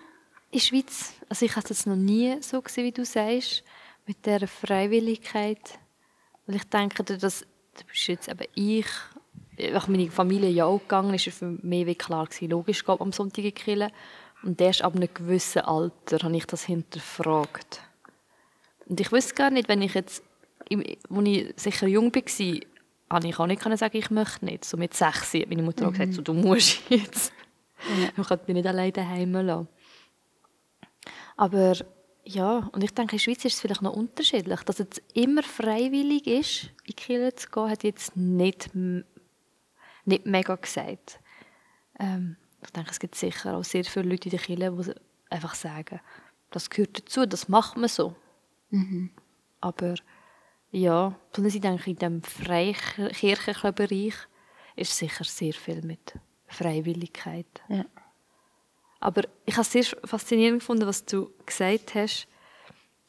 [0.53, 3.63] der Schweiz, also ich habe es noch nie so gesehen, wie du sagst,
[4.07, 5.79] mit der Freiwilligkeit.
[6.47, 8.87] Weil ich denke, dass, du bist jetzt eben ich,
[9.59, 13.01] als meine Familie ja auch gegangen ist, war für mich wie klar gewesen, logisch, geht
[13.01, 13.87] am Sonntag in die
[14.43, 17.81] Und erst ab einem gewissen Alter habe ich das hinterfragt.
[18.87, 20.23] Und ich wusste gar nicht, wenn ich jetzt,
[20.71, 22.61] als ich sicher jung war,
[23.11, 24.65] habe ich auch nicht sagen, ich möchte nicht.
[24.65, 25.89] So mit sechs hat meine Mutter mhm.
[25.89, 27.33] auch gesagt, so, du musst jetzt.
[28.01, 28.09] Ja.
[28.17, 29.69] Man kann mich nicht alleine daheim lassen.
[31.37, 31.75] Aber
[32.25, 34.61] ja, und ich denke, in der Schweiz ist es vielleicht noch unterschiedlich.
[34.63, 38.71] Dass es immer freiwillig ist, in die Kirche zu gehen, hat jetzt nicht,
[40.07, 41.21] nicht mega gesagt.
[41.99, 44.95] Ähm, ich denke, es gibt sicher auch sehr viele Leute in der Kirche, die
[45.31, 46.01] einfach sagen,
[46.51, 48.15] das gehört dazu, das macht man so.
[48.71, 49.11] Mhm.
[49.61, 49.95] Aber
[50.71, 54.15] ja, besonders ich denke, in diesem freikirchlichen Bereich
[54.75, 57.47] ist sicher sehr viel mit Freiwilligkeit.
[57.69, 57.85] Ja.
[59.01, 62.29] Aber ich habe es sehr faszinierend gefunden, was du gesagt hast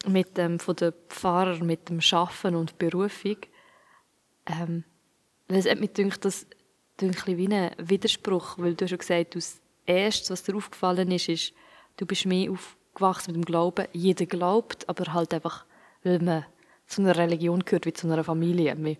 [0.06, 3.38] mit dem, von den Pfarrer, mit dem Schaffen und Berufung.
[4.46, 4.84] Ähm,
[5.48, 6.46] es hat mich gedacht, das
[7.02, 11.30] ist wie ein Widerspruch, weil du schon gesagt hast, das Erste, was dir aufgefallen ist,
[11.30, 11.54] ist,
[11.98, 13.88] du bist mehr aufgewachsen mit dem Glauben.
[13.94, 15.66] Jeder glaubt, aber halt einfach,
[16.04, 16.46] weil man
[16.88, 18.76] zu einer Religion gehört, wie zu einer Familie.
[18.76, 18.98] Man,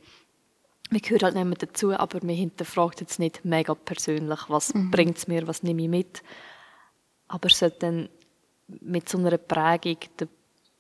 [0.90, 4.92] man gehört halt nicht mehr dazu, aber man hinterfragt jetzt nicht mega persönlich, was mhm.
[4.92, 6.24] bringt es mir, was nehme ich mit,
[7.28, 8.10] aber sollte dann
[8.68, 10.28] mit so einer Prägung der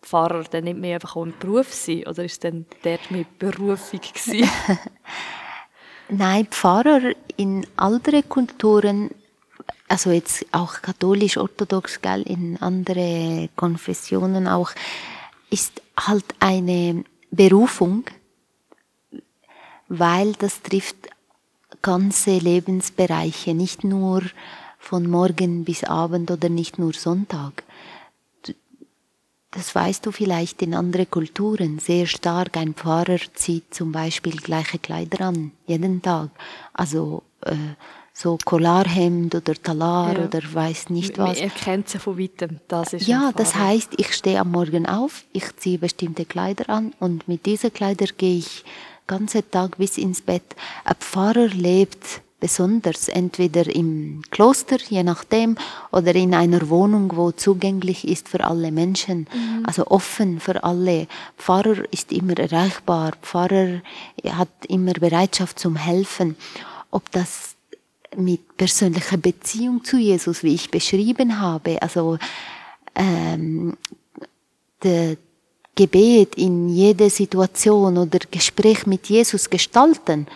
[0.01, 2.05] Pfarrer dann nicht mehr einfach auch ein Beruf sein?
[2.07, 4.49] Oder ist dann dort mehr Berufung gewesen?
[6.09, 9.11] Nein, Pfarrer in anderen Kulturen,
[9.89, 14.71] also jetzt auch katholisch-orthodox, in andere Konfessionen auch,
[15.49, 18.05] ist halt eine Berufung,
[19.89, 20.95] weil das trifft
[21.81, 24.23] ganze Lebensbereiche, nicht nur
[24.79, 27.63] von morgen bis Abend oder nicht nur Sonntag.
[29.57, 32.55] Das weißt du vielleicht in anderen Kulturen sehr stark.
[32.57, 36.29] Ein Pfarrer zieht zum Beispiel gleiche Kleider an, jeden Tag.
[36.73, 37.55] Also äh,
[38.13, 40.25] so Kolarhemd oder Talar ja.
[40.25, 41.39] oder weiß nicht was.
[41.39, 42.59] Er kennt sie von weitem.
[42.67, 46.93] Das ist ja, das heißt, ich stehe am Morgen auf, ich ziehe bestimmte Kleider an
[46.99, 48.63] und mit diesen Kleidern gehe ich
[49.07, 50.55] ganze Tag bis ins Bett.
[50.83, 55.57] Ein Pfarrer lebt besonders entweder im Kloster, je nachdem,
[55.91, 59.63] oder in einer Wohnung, wo zugänglich ist für alle Menschen, mhm.
[59.65, 61.07] also offen für alle.
[61.37, 63.81] Pfarrer ist immer erreichbar, Pfarrer
[64.29, 66.35] hat immer Bereitschaft zum Helfen.
[66.91, 67.55] Ob das
[68.15, 72.17] mit persönlicher Beziehung zu Jesus, wie ich beschrieben habe, also
[72.95, 73.77] ähm,
[74.83, 75.17] der
[75.77, 80.27] Gebet in jede Situation oder Gespräch mit Jesus gestalten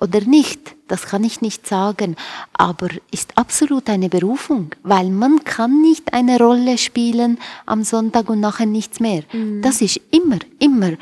[0.00, 2.16] oder nicht, das kann ich nicht sagen,
[2.52, 8.40] aber ist absolut eine Berufung, weil man kann nicht eine Rolle spielen am Sonntag und
[8.40, 9.22] nachher nichts mehr.
[9.32, 9.62] Mhm.
[9.62, 10.92] Das ist immer, immer.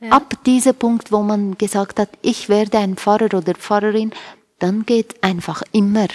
[0.00, 0.10] Ja.
[0.10, 4.12] Ab diesem Punkt, wo man gesagt hat, ich werde ein Pfarrer oder Pfarrerin,
[4.58, 6.08] dann geht einfach immer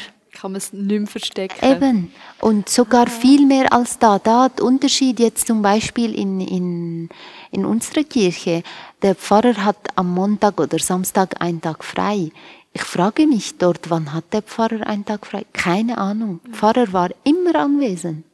[0.43, 1.65] kann man es nicht mehr verstecken.
[1.65, 2.13] Eben.
[2.41, 4.19] Und sogar viel mehr als da.
[4.19, 7.09] Da der Unterschied jetzt zum Beispiel in, in,
[7.51, 8.61] in unserer Kirche.
[9.01, 12.29] Der Pfarrer hat am Montag oder Samstag einen Tag frei.
[12.73, 15.45] Ich frage mich dort, wann hat der Pfarrer einen Tag frei?
[15.53, 16.41] Keine Ahnung.
[16.45, 18.25] Der Pfarrer war immer anwesend.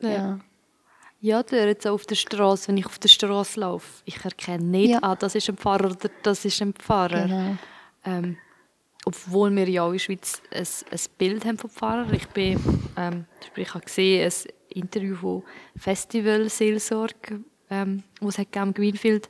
[0.00, 0.08] Ja.
[0.08, 0.40] ja.
[1.20, 4.90] Ja, der jetzt auf der Straße, wenn ich auf der Straße laufe, ich erkenne nicht,
[4.90, 5.00] ja.
[5.02, 7.26] ah, das ist ein Pfarrer oder das ist ein Pfarrer.
[7.26, 7.56] Genau.
[8.06, 8.36] Ähm,
[9.04, 12.12] obwohl wir ja auch in der Schweiz ein, ein Bild haben vom Pfarrer.
[12.12, 12.58] Ich bin,
[12.96, 15.42] ähm, ich habe gesehen, ein Interview von
[15.76, 17.40] Festival Seelsorge,
[17.70, 19.28] ähm, was es im Greenfield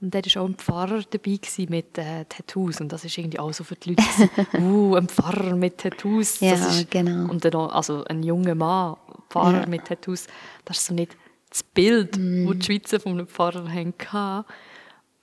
[0.00, 2.80] und da war auch ein Pfarrer dabei mit äh, Tattoos.
[2.80, 6.40] Und das ist irgendwie auch so für die Leute, uh, ein Pfarrer mit Tattoos.
[6.40, 7.30] Ja, ist, genau.
[7.30, 8.96] Und dann auch, also ein junger Mann,
[9.30, 9.66] Pfarrer ja.
[9.66, 10.26] mit Tattoos.
[10.64, 11.16] Das ist so nicht
[11.48, 12.46] das Bild, mm.
[12.46, 14.44] das die Schweizer von einem Pfarrer hatten.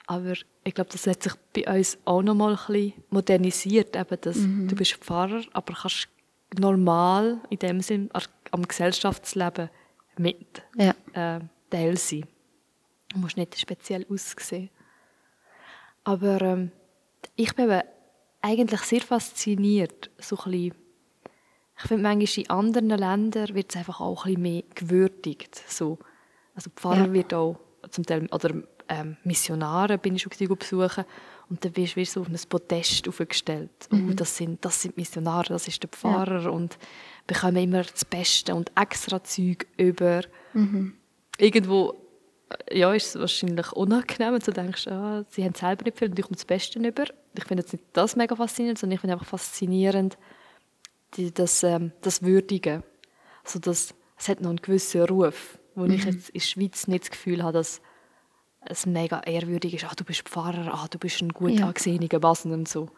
[0.05, 3.95] Aber ich glaube, das hat sich bei uns auch noch mal ein bisschen modernisiert.
[3.95, 4.67] Eben, dass mhm.
[4.67, 6.09] Du bist Pfarrer, aber kannst
[6.57, 8.09] normal in dem Sinn
[8.51, 9.69] am Gesellschaftsleben
[10.17, 10.93] mit ja.
[11.13, 11.39] äh,
[11.69, 12.25] Teil sein.
[13.09, 14.69] Du musst nicht speziell aussehen.
[16.03, 16.71] Aber ähm,
[17.35, 17.81] ich bin
[18.41, 20.83] eigentlich sehr fasziniert, so ein bisschen
[21.77, 25.63] ich finde manchmal in anderen Ländern wird es einfach auch ein bisschen mehr gewürdigt.
[25.67, 25.97] So.
[26.53, 27.13] Also Pfarrer Ja.
[27.13, 28.53] wird auch zum Teil, oder
[28.93, 31.05] ähm, Missionare bin ich schon besuchen
[31.49, 33.71] und dann wirst du so auf ein Podest aufgestellt.
[33.91, 34.09] Mhm.
[34.09, 36.77] Oh, das, sind, das sind Missionare, das ist der Pfarrer und
[37.27, 40.21] bekommen immer das Beste und extra Zeug über.
[40.53, 40.93] Mhm.
[41.37, 41.95] Irgendwo
[42.67, 46.09] äh, ja, ist es wahrscheinlich unangenehm, wenn du denkst, ah, sie haben selber nicht viel
[46.09, 47.05] und ich komme das Beste über.
[47.35, 50.17] Ich finde jetzt nicht das mega faszinierend, sondern ich finde einfach faszinierend
[51.15, 52.83] die, das, ähm, das Würdigen.
[53.43, 57.03] Also das, es hat noch einen gewissen Ruf, wo ich jetzt in der Schweiz nicht
[57.03, 57.81] das Gefühl habe, dass
[58.65, 59.85] es mega ehrwürdig ist.
[59.85, 61.67] Ah, du bist Pfarrer, ah, du bist ein gut Ja.
[61.67, 62.85] angesehener Basen und so.
[62.85, 62.91] Du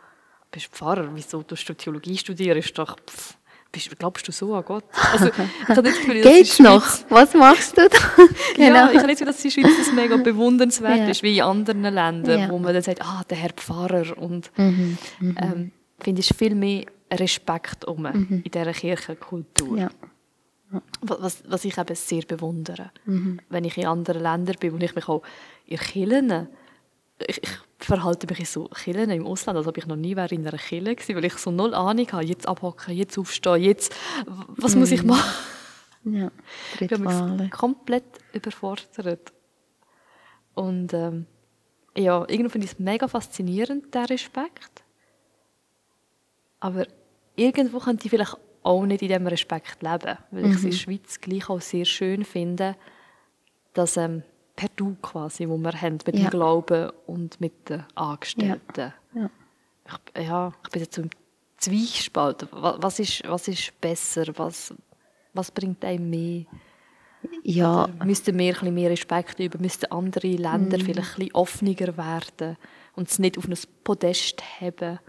[0.51, 2.57] bist Pfarrer, wieso tust du Theologie studieren?
[2.57, 3.35] Ist doch, pff,
[3.71, 4.85] bist, glaubst du so an Gott?
[5.11, 5.33] Also, ich
[5.67, 6.85] habe Gefühl, Geht's noch?
[7.09, 7.97] Was machst du da?
[8.63, 11.07] ja, ich habe nicht so, dass die Schweiz das mega bewundernswert Ja.
[11.09, 12.49] ist, wie in anderen Ländern, Ja.
[12.49, 14.17] wo man dann sagt, ah, der Herr Pfarrer.
[14.17, 19.77] Und Mhm, ähm, finde ich viel mehr Respekt um in dieser Kirchenkultur.
[19.77, 19.89] Ja.
[20.69, 22.91] Wa- Was, was ich eben sehr bewundere.
[23.05, 23.39] Mhm.
[23.49, 25.21] Wenn ich in anderen Ländern bin, wo ich mich auch
[25.67, 26.47] in Kirchen,
[27.27, 27.49] ich, ich
[27.79, 30.57] verhalte mich in so Kirchen im Ausland, als ob ich noch nie wäre in einer
[30.57, 34.91] Kirche gewesen, weil ich so null Ahnung habe, jetzt abhocken, jetzt aufstehen, jetzt, was muss
[34.91, 35.09] ich Mhm.
[35.09, 35.31] machen?
[36.05, 36.31] Ja,
[36.79, 37.43] Ich habe Rituale.
[37.43, 39.33] mich komplett überfordert.
[40.53, 41.25] Und ähm,
[41.97, 44.83] ja, irgendwie finde ich es mega faszinierend, der Respekt.
[46.59, 46.85] Aber
[47.35, 50.77] irgendwo könnte ich vielleicht auch nicht in diesem Respekt leben, weil ich es in der
[50.77, 52.75] Schweiz gleich auch sehr schön finde,
[53.73, 54.23] dass ähm,
[54.55, 56.23] per Du quasi, wo wir haben, mit Ja.
[56.23, 58.93] dem Glauben und mit den Angestellten.
[59.13, 59.29] Ja.
[60.17, 61.09] Ich, ja, ich bin jetzt im
[61.57, 62.47] Zwiespalt.
[62.51, 64.25] Wa- Was ist, was ist besser?
[64.37, 64.73] Was,
[65.33, 66.45] was bringt einem mehr?
[67.43, 71.97] Ja, Müssten wir ein bisschen mehr Respekt über, müssten andere Länder vielleicht ein bisschen offener
[71.97, 72.57] werden
[72.95, 74.99] und es nicht auf ein Podest haben.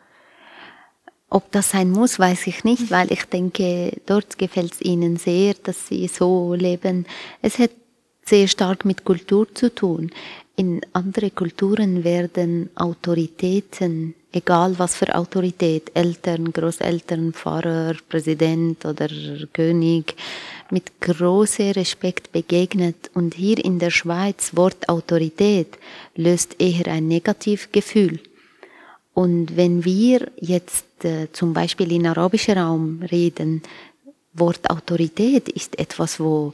[1.36, 5.52] Ob das sein muss, weiß ich nicht, weil ich denke, dort gefällt es ihnen sehr,
[5.64, 7.04] dass sie so leben.
[7.42, 7.72] Es hat
[8.24, 10.12] sehr stark mit Kultur zu tun.
[10.56, 19.08] In andere Kulturen werden Autoritäten, egal was für Autorität, Eltern, Großeltern, Pfarrer, Präsident oder
[19.52, 20.16] König,
[20.70, 23.10] mit großem Respekt begegnet.
[23.12, 25.76] Und hier in der Schweiz Wort Autorität
[26.14, 28.20] löst eher ein Negativgefühl.
[29.16, 33.62] Und wenn wir jetzt äh, zum Beispiel in arabischen Raum reden,
[34.34, 36.52] Wort Autorität ist etwas, wo,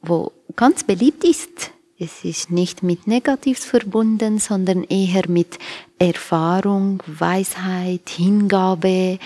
[0.00, 1.72] wo ganz beliebt ist.
[1.98, 5.58] Es ist nicht mit Negatives verbunden, sondern eher mit
[5.98, 9.18] Erfahrung, Weisheit, Hingabe,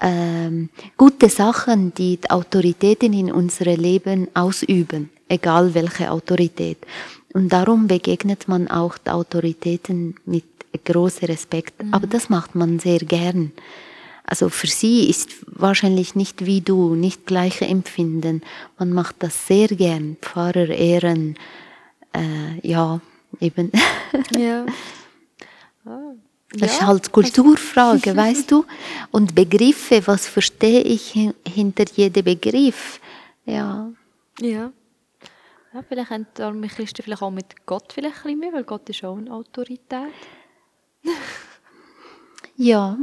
[0.00, 6.78] ähm, gute Sachen, die die Autoritäten in unserem Leben ausüben, egal welche Autorität.
[7.34, 10.44] Und darum begegnet man auch die Autoritäten mit
[10.84, 11.74] großem Respekt.
[11.92, 13.52] Aber das macht man sehr gern.
[14.24, 18.42] Also für sie ist wahrscheinlich nicht wie du, nicht gleiche Empfinden.
[18.78, 20.16] Man macht das sehr gern.
[20.20, 21.36] Pfarrer ehren,
[22.14, 23.00] äh, ja,
[23.40, 23.72] eben.
[24.36, 24.66] Ja.
[25.84, 26.12] Ah,
[26.52, 26.86] Das ist ja.
[26.88, 28.64] halt Kulturfrage, weißt du?
[29.10, 33.00] Und Begriffe, was verstehe ich hin- hinter jedem Begriff?
[33.46, 33.90] Ja,
[34.40, 34.70] Ja.
[35.72, 38.88] ja vielleicht haben darum Christen vielleicht auch mit Gott vielleicht ein bisschen mehr, weil Gott
[38.88, 40.12] ist auch eine Autorität.
[42.56, 42.96] ja,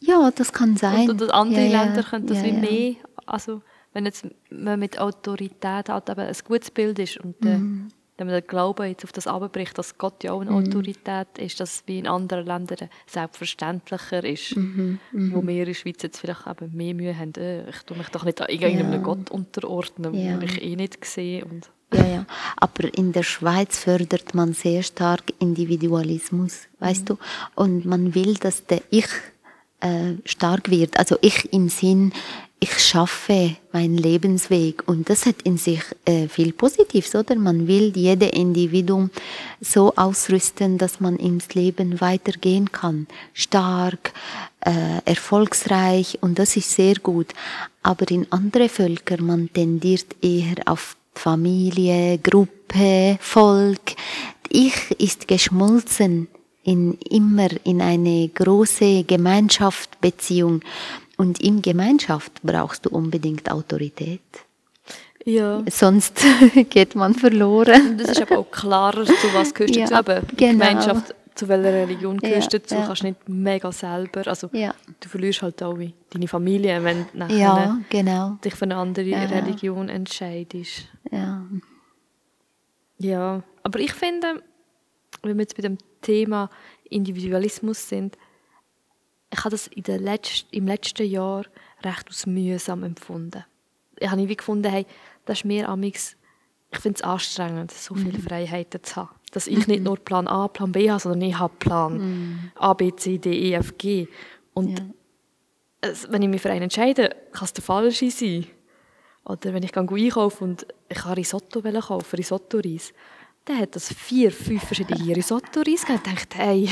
[0.00, 1.08] ja, das kann sein.
[1.10, 2.94] Und, und andere ja, Länder können das ja, wie mehr,
[3.26, 7.88] also wenn jetzt man mit Autorität halt eben ein gutes Bild ist und äh, Mhm.
[8.16, 11.58] wenn man den Glauben jetzt auf das abbricht, dass Gott ja auch eine Autorität ist,
[11.60, 16.18] dass es wie in anderen Ländern selbstverständlicher ist, Mhm, wo wir in der Schweiz jetzt
[16.20, 18.98] vielleicht eben mehr Mühe haben, äh, ich tue mich doch nicht irgendeinem Ja.
[18.98, 20.40] Gott unterordnen, Ja.
[20.40, 22.26] wo ich eh nicht sehe und Ja, ja.
[22.56, 27.18] Aber in der Schweiz fördert man sehr stark Individualismus, weißt du?
[27.54, 29.08] Und man will, dass der Ich
[29.80, 30.98] äh, stark wird.
[30.98, 32.12] Also ich im Sinn,
[32.62, 34.86] ich schaffe meinen Lebensweg.
[34.86, 37.34] Und das hat in sich äh, viel Positives, oder?
[37.34, 39.10] Man will jede Individuum
[39.60, 43.08] so ausrüsten, dass man ins Leben weitergehen kann.
[43.34, 44.12] Stark,
[44.60, 46.18] äh, erfolgsreich.
[46.20, 47.34] Und das ist sehr gut.
[47.82, 53.96] Aber in andere Völker, man tendiert eher auf Familie, Gruppe, Volk.
[54.48, 56.28] Ich ist geschmolzen
[56.64, 60.60] in immer in eine große Gemeinschaft, Beziehung.
[61.16, 64.20] Und in Gemeinschaft brauchst du unbedingt Autorität.
[65.24, 65.62] ja.
[65.70, 66.24] Sonst
[66.70, 67.92] geht man verloren.
[67.92, 70.22] Und es ist aber auch klarer, zu was gehörst du Ja, genau.
[70.36, 72.86] Gemeinschaft, zu welcher Religion gehörst Ja, du dazu, ja.
[72.86, 74.26] kannst du nicht mega selber.
[74.26, 74.74] Also Ja.
[75.00, 78.38] du verlierst halt auch wie deine Familie, wenn du nachher Ja, genau.
[78.44, 79.22] dich für eine andere Ja.
[79.24, 80.88] Religion entscheidest.
[81.10, 81.42] Ja.
[82.98, 84.42] Ja, aber ich finde,
[85.22, 86.50] wenn wir jetzt bei dem Thema
[86.88, 88.16] Individualismus sind,
[89.32, 91.44] ich habe das in der Letz-, im letzten Jahr
[91.82, 93.44] recht als mühsam empfunden.
[93.98, 94.86] Ich habe irgendwie gefunden, hey,
[95.24, 96.16] das ist mir amix,
[96.70, 98.22] ich finde es anstrengend, so viele mhm.
[98.22, 99.10] Freiheiten zu haben.
[99.32, 102.50] Dass ich nicht nur Plan A, Plan B habe, sondern ich habe Plan mhm.
[102.54, 104.06] A, B, C, D, E, F, G.
[104.54, 104.84] Und ja.
[105.80, 108.46] es, wenn ich mich für einen entscheide, kann es der falsche sein.
[109.24, 112.92] Oder wenn ich gehe einkaufen und ich kann Risotto kaufen, Risotto-Reis,
[113.44, 116.02] dann hat das vier, fünf verschiedene Risotto-Reis gegeben.
[116.04, 116.68] Ich dachte, hey,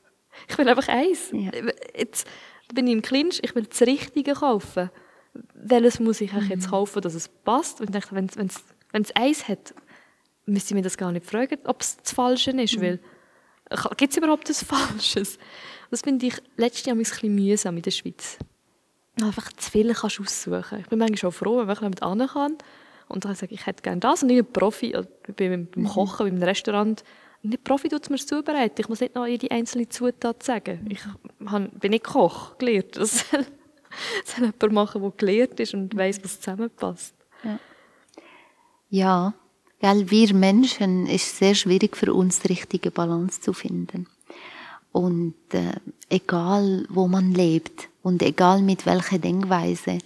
[0.48, 1.30] ich will einfach eins.
[1.32, 1.50] Ja.
[1.96, 2.26] Jetzt
[2.72, 4.90] bin ich im Clinch, ich will das Richtige kaufen.
[5.54, 6.46] Welches muss ich mhm.
[6.48, 7.80] jetzt kaufen, dass es passt?
[7.80, 9.74] Und ich dachte, wenn es eins hat,
[10.46, 12.76] müsste ich mir das gar nicht fragen, ob es das Falsche ist.
[12.76, 12.82] Mhm.
[12.82, 13.00] Weil,
[13.96, 15.38] gibt es überhaupt etwas Falsches?
[15.90, 18.38] Das finde ich letztes Jahr ein bisschen mühsam in der Schweiz.
[19.22, 20.80] Einfach zu viel kannst du aussuchen.
[20.80, 22.58] Ich bin manchmal schon froh, wenn ich damit hin kann.
[23.08, 24.22] Und dann sage ich, ich hätte gerne das.
[24.22, 25.86] Und ich bin Profi, also beim, beim mhm.
[25.86, 27.04] Kochen, beim Restaurant,
[27.42, 28.80] nicht Profi tut es mir zubereiten.
[28.80, 30.88] Ich muss nicht noch jede einzelne Zutat sagen.
[30.88, 31.00] Ich
[31.38, 32.96] bin nicht Koch gelernt.
[32.96, 33.46] Das soll,
[34.24, 37.14] soll jemand machen, der gelehrt ist und weiß, was zusammenpasst.
[37.44, 37.58] Ja.
[38.88, 39.34] ja,
[39.80, 44.06] weil wir Menschen ist sehr schwierig für uns, die richtige Balance zu finden.
[44.92, 45.72] Und äh,
[46.08, 49.98] egal, wo man lebt und egal mit welcher Denkweise,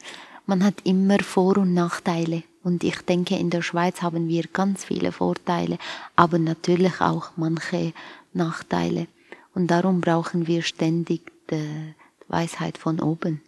[0.46, 2.42] man hat immer Vor- und Nachteile.
[2.64, 5.78] Und ich denke, in der Schweiz haben wir ganz viele Vorteile,
[6.16, 7.92] aber natürlich auch manche
[8.32, 9.06] Nachteile.
[9.54, 11.94] Und darum brauchen wir ständig die
[12.28, 13.42] Weisheit von oben.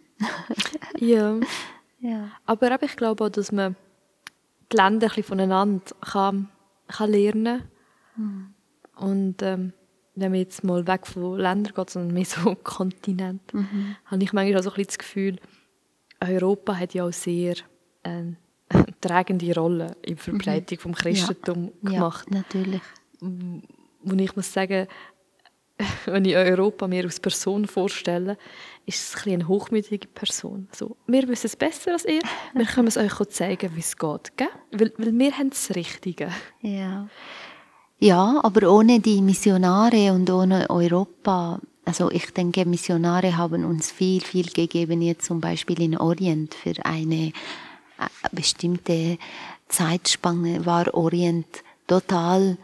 [0.99, 1.39] ja.
[1.99, 2.29] ja.
[2.45, 3.75] Aber ich glaube auch, dass man
[4.71, 6.49] die Länder ein bisschen voneinander kann,
[6.87, 7.63] kann lernen
[8.15, 8.23] kann.
[8.23, 8.53] Mhm.
[8.95, 9.73] Und ähm,
[10.15, 13.95] wenn man jetzt mal weg von Ländern geht, sondern mehr so Kontinent, mhm.
[14.05, 15.39] habe ich manchmal auch so ein bisschen das Gefühl,
[16.19, 17.55] Europa hat ja auch sehr
[18.03, 18.33] äh,
[19.01, 20.81] tragende Rolle in der Verbreitung mhm.
[20.81, 21.89] vom Christentum ja.
[21.89, 22.27] gemacht.
[22.29, 22.81] Ja, natürlich.
[23.19, 24.87] Und ich muss sagen,
[26.05, 28.37] wenn ich Europa mir als Person vorstelle,
[28.85, 30.67] ist es ein eine hochmütige Person.
[30.71, 32.21] So, wir wissen es besser als ihr,
[32.53, 34.31] wir können es euch zeigen, wie es geht.
[34.71, 36.29] Weil, weil wir haben das Richtige.
[36.61, 37.07] Ja.
[37.99, 44.21] ja, aber ohne die Missionare und ohne Europa, also ich denke, Missionare haben uns viel,
[44.21, 47.33] viel gegeben, jetzt zum Beispiel in Orient für eine
[48.31, 49.17] bestimmte
[49.67, 52.57] Zeitspanne war Orient total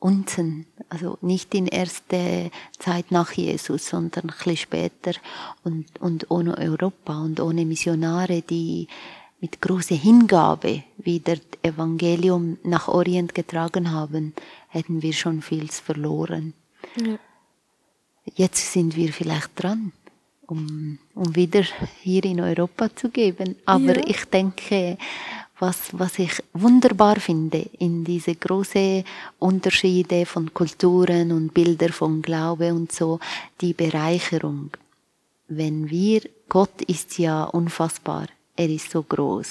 [0.00, 5.12] unten, also nicht in erste Zeit nach Jesus, sondern ein bisschen später
[5.62, 8.88] und, und ohne Europa und ohne Missionare, die
[9.40, 14.34] mit großer Hingabe wieder Evangelium nach Orient getragen haben,
[14.68, 16.54] hätten wir schon viel verloren.
[16.96, 17.18] Ja.
[18.34, 19.92] Jetzt sind wir vielleicht dran
[20.50, 21.62] um, um wieder
[22.02, 23.56] hier in Europa zu geben.
[23.64, 24.06] Aber ja.
[24.06, 24.98] ich denke,
[25.60, 29.04] was, was ich wunderbar finde in diese großen
[29.38, 33.20] Unterschiede von Kulturen und Bilder von Glaube und so,
[33.60, 34.70] die Bereicherung.
[35.48, 39.48] Wenn wir, Gott ist ja unfassbar, er ist so groß.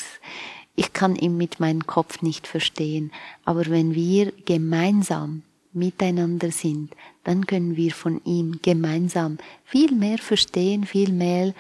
[0.75, 3.11] Ich kann ihn mit meinem Kopf nicht verstehen,
[3.45, 5.43] aber wenn wir gemeinsam
[5.73, 11.53] miteinander sind, dann können wir von ihm gemeinsam viel mehr verstehen, viel mehr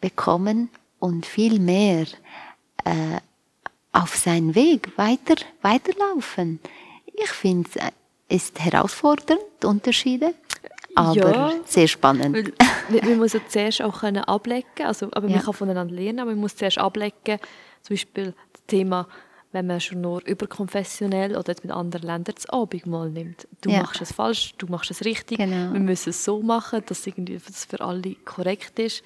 [0.00, 2.06] bekommen und viel mehr
[2.84, 3.20] äh,
[4.02, 6.60] auf seinen Weg weiter, weiterlaufen.
[7.06, 7.68] Ich finde
[8.28, 10.34] es ist herausfordernd, Unterschiede,
[10.94, 12.34] aber ja, sehr spannend.
[12.34, 15.36] Weil, man muss ja zuerst auch können ablecken, also, aber ja.
[15.36, 17.38] man kann voneinander lernen, aber man muss zuerst ablecken,
[17.82, 19.06] zum Beispiel das Thema
[19.52, 23.46] wenn man schon nur überkonfessionell oder mit anderen Ländern das Abendmahl nimmt.
[23.60, 23.82] Du ja.
[23.82, 25.36] machst es falsch, du machst es richtig.
[25.36, 25.74] Genau.
[25.74, 29.02] Wir müssen es so machen, dass es für alle korrekt ist.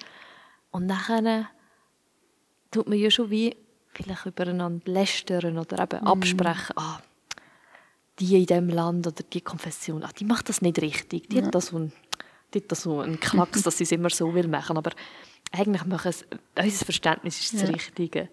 [0.71, 1.49] Und nachher
[2.71, 3.57] tut man ja schon wie
[3.97, 6.07] vielleicht übereinander lästern oder eben mm.
[6.07, 6.77] absprechen.
[6.77, 6.99] Ah,
[8.19, 11.29] die in diesem Land oder die Konfession, ah, die macht das nicht richtig.
[11.29, 11.45] Die ja.
[11.45, 11.93] hat da so einen,
[12.53, 14.77] die hat da so einen Knacks, dass sie es immer so will machen.
[14.77, 14.91] Aber
[15.51, 16.25] eigentlich machen es,
[16.57, 17.67] unser Verständnis ist das ja.
[17.67, 18.29] Richtige.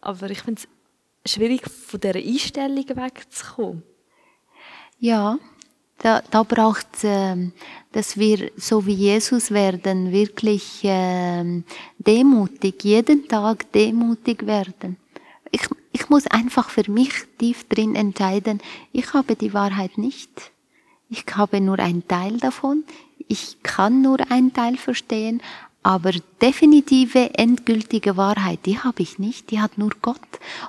[0.00, 0.62] Aber ich finde
[1.24, 3.82] es schwierig, von dieser Einstellung wegzukommen.
[4.98, 5.38] Ja,
[6.02, 7.36] da, da braucht äh,
[7.92, 11.62] dass wir so wie Jesus werden, wirklich äh,
[11.98, 14.96] demutig, jeden Tag demutig werden.
[15.50, 15.62] Ich,
[15.92, 18.60] ich muss einfach für mich tief drin entscheiden,
[18.92, 20.50] ich habe die Wahrheit nicht.
[21.10, 22.84] Ich habe nur einen Teil davon.
[23.28, 25.42] Ich kann nur einen Teil verstehen,
[25.82, 30.16] aber definitive, endgültige Wahrheit, die habe ich nicht, die hat nur Gott.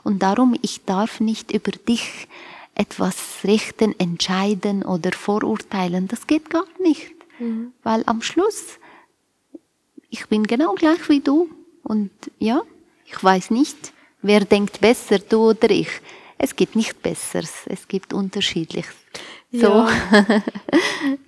[0.04, 2.28] Und darum, ich darf nicht über dich
[2.76, 6.08] etwas richten, entscheiden oder vorurteilen.
[6.08, 7.14] Das geht gar nicht.
[7.40, 7.74] Mhm.
[7.84, 8.80] Weil am Schluss,
[10.10, 11.50] ich bin genau gleich wie du.
[11.84, 12.62] Und ja,
[13.06, 15.90] ich weiß nicht, wer denkt besser, du oder ich.
[16.38, 18.96] Es gibt nicht Besseres, es gibt Unterschiedliches.
[19.52, 19.68] So.
[19.68, 19.90] Ja.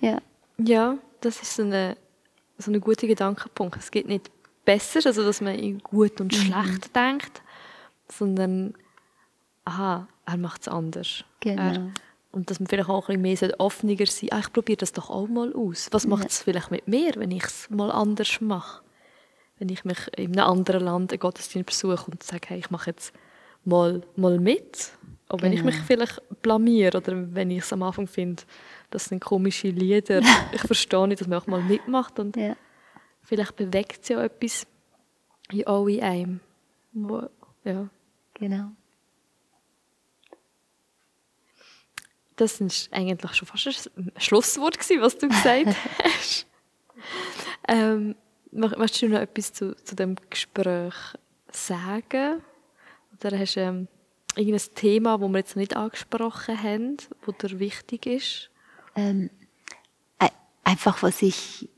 [0.00, 0.18] ja.
[0.58, 1.96] ja, das ist eine
[2.58, 3.76] so ein guter Gedankenpunkt.
[3.76, 4.30] Es gibt nicht
[4.64, 7.42] besser, also dass man in gut und schlecht denkt,
[8.10, 8.74] sondern
[9.66, 11.24] aha, er macht es anders.
[11.40, 11.62] Genau.
[11.62, 11.90] Er,
[12.32, 14.28] und dass man vielleicht auch ein bisschen mehr offener sein.
[14.32, 15.88] Ah, ich probiere das doch auch mal aus.
[15.92, 18.82] Was macht es vielleicht mit mir, wenn ich es mal anders mache?
[19.58, 22.90] Wenn ich mich in einem anderen Land einen Gottesdienst besuche und sage, hey, ich mache
[22.90, 23.12] jetzt
[23.64, 24.92] mal, mal mit.
[25.28, 28.42] Auch wenn ich mich vielleicht blamiere oder wenn ich es am Anfang finde,
[28.90, 30.20] das sind komische Lieder.
[30.52, 32.54] ich verstehe nicht, dass man auch mal mitmacht und Ja.
[33.22, 34.66] vielleicht bewegt es ja etwas
[35.50, 36.40] in in einem.
[36.92, 37.22] Wo,
[37.64, 37.88] ja.
[38.34, 38.72] Genau.
[42.36, 45.74] Das war eigentlich schon fast ein Schlusswort, gewesen, was du gesagt
[46.04, 46.46] hast.
[47.68, 48.14] ähm,
[48.52, 50.94] möchtest du noch etwas zu, zu dem Gespräch
[51.50, 52.42] sagen?
[53.22, 53.88] Oder hast du ähm,
[54.36, 58.50] irgendein Thema, das wir jetzt nicht angesprochen haben, das dir wichtig ist?
[58.94, 59.30] Ähm,
[60.18, 60.30] ei-
[60.64, 61.68] einfach, was ich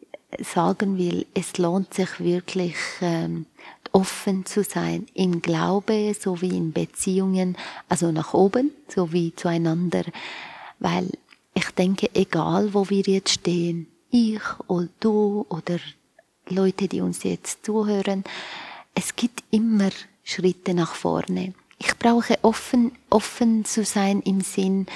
[0.41, 3.47] sagen will, es lohnt sich wirklich, ähm,
[3.93, 7.57] offen zu sein im Glaube sowie in Beziehungen,
[7.89, 10.05] also nach oben sowie zueinander,
[10.79, 11.11] weil
[11.55, 15.79] ich denke, egal wo wir jetzt stehen, ich oder du oder
[16.49, 18.25] Leute, die uns jetzt zuhören,
[18.95, 19.91] es gibt immer
[20.25, 21.55] Schritte nach vorne.
[21.79, 24.87] Ich brauche offen, offen zu sein im Sinn,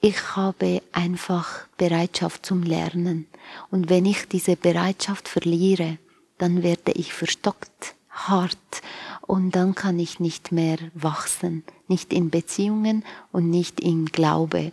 [0.00, 3.26] ich habe einfach Bereitschaft zum Lernen.
[3.70, 5.98] Und wenn ich diese Bereitschaft verliere,
[6.38, 8.82] dann werde ich verstockt, hart
[9.26, 14.72] und dann kann ich nicht mehr wachsen, nicht in Beziehungen und nicht in Glaube.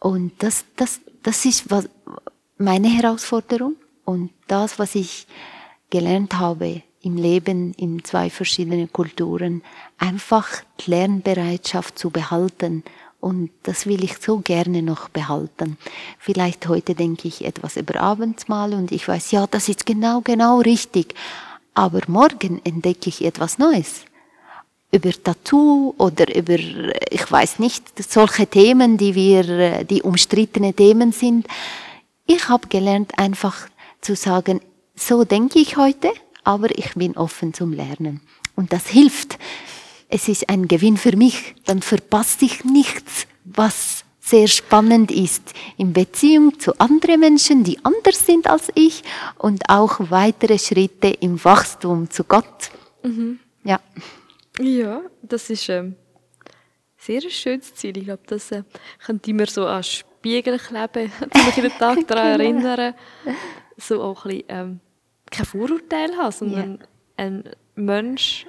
[0.00, 1.88] Und das, das, das ist was,
[2.56, 5.26] meine Herausforderung und das, was ich
[5.90, 9.62] gelernt habe im Leben in zwei verschiedenen Kulturen,
[9.98, 10.48] einfach
[10.84, 12.82] Lernbereitschaft zu behalten.
[13.20, 15.76] Und das will ich so gerne noch behalten.
[16.18, 20.60] Vielleicht heute denke ich etwas über Abendsmahl und ich weiß, ja, das ist genau, genau
[20.60, 21.14] richtig.
[21.78, 24.00] Aber morgen entdecke ich etwas Neues
[24.90, 31.46] über Tattoo oder über, ich weiß nicht, solche Themen, die wir, die umstrittene Themen sind.
[32.26, 33.68] Ich habe gelernt, einfach
[34.00, 34.60] zu sagen,
[34.96, 36.10] so denke ich heute,
[36.42, 38.22] aber ich bin offen zum Lernen.
[38.56, 39.38] Und das hilft.
[40.08, 41.54] Es ist ein Gewinn für mich.
[41.64, 43.97] Dann verpasse ich nichts, was
[44.28, 49.02] sehr spannend ist in Beziehung zu anderen Menschen, die anders sind als ich
[49.38, 52.70] und auch weitere Schritte im Wachstum zu Gott.
[53.64, 53.80] Ja.
[54.60, 55.94] Ja, das ist ähm,
[56.96, 57.96] sehr ein schönes Ziel.
[57.96, 58.64] Ich glaube, das äh,
[59.04, 62.94] könnte ich mir so an Spiegel kleben, mich jeden Tag daran erinnern.
[63.76, 64.80] So auch ein bisschen, ähm,
[65.30, 66.78] kein Vorurteil haben, sondern
[67.16, 68.46] ein Mensch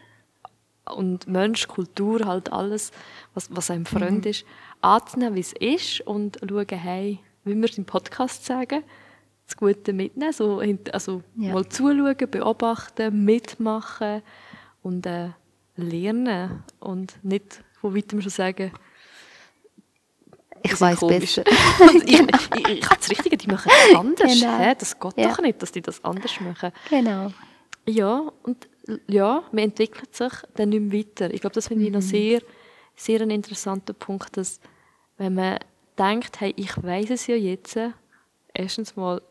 [0.86, 2.92] und Mensch, Kultur, halt alles,
[3.34, 4.46] was, was einem Freund ist,
[4.82, 8.84] anzunehmen, wie es ist und schauen, hey, wie wir es im Podcast sagen,
[9.46, 10.62] das Gute mitnehmen, so,
[10.92, 11.54] also Ja.
[11.54, 14.22] mal zuschauen, beobachten, mitmachen
[14.84, 15.30] und äh,
[15.76, 18.72] lernen und nicht von weitem schon sagen,
[20.62, 21.44] Ich weiß besser.
[21.80, 24.40] Und ich, ich, ich habe das Richtige, die machen es anders.
[24.42, 24.74] Genau.
[24.78, 25.30] Das geht Ja.
[25.30, 26.72] doch nicht, dass die das anders machen.
[26.90, 27.32] Genau.
[27.88, 28.68] Ja, und
[29.08, 31.34] ja, man entwickelt sich dann nicht mehr weiter.
[31.34, 32.42] Ich glaube, das finde ich noch sehr,
[33.00, 34.60] sehr ein interessanter Punkt, dass
[35.18, 35.60] wenn man
[35.98, 37.80] denkt, hey, ich weiß es ja jetzt,
[38.54, 39.22] erstens mal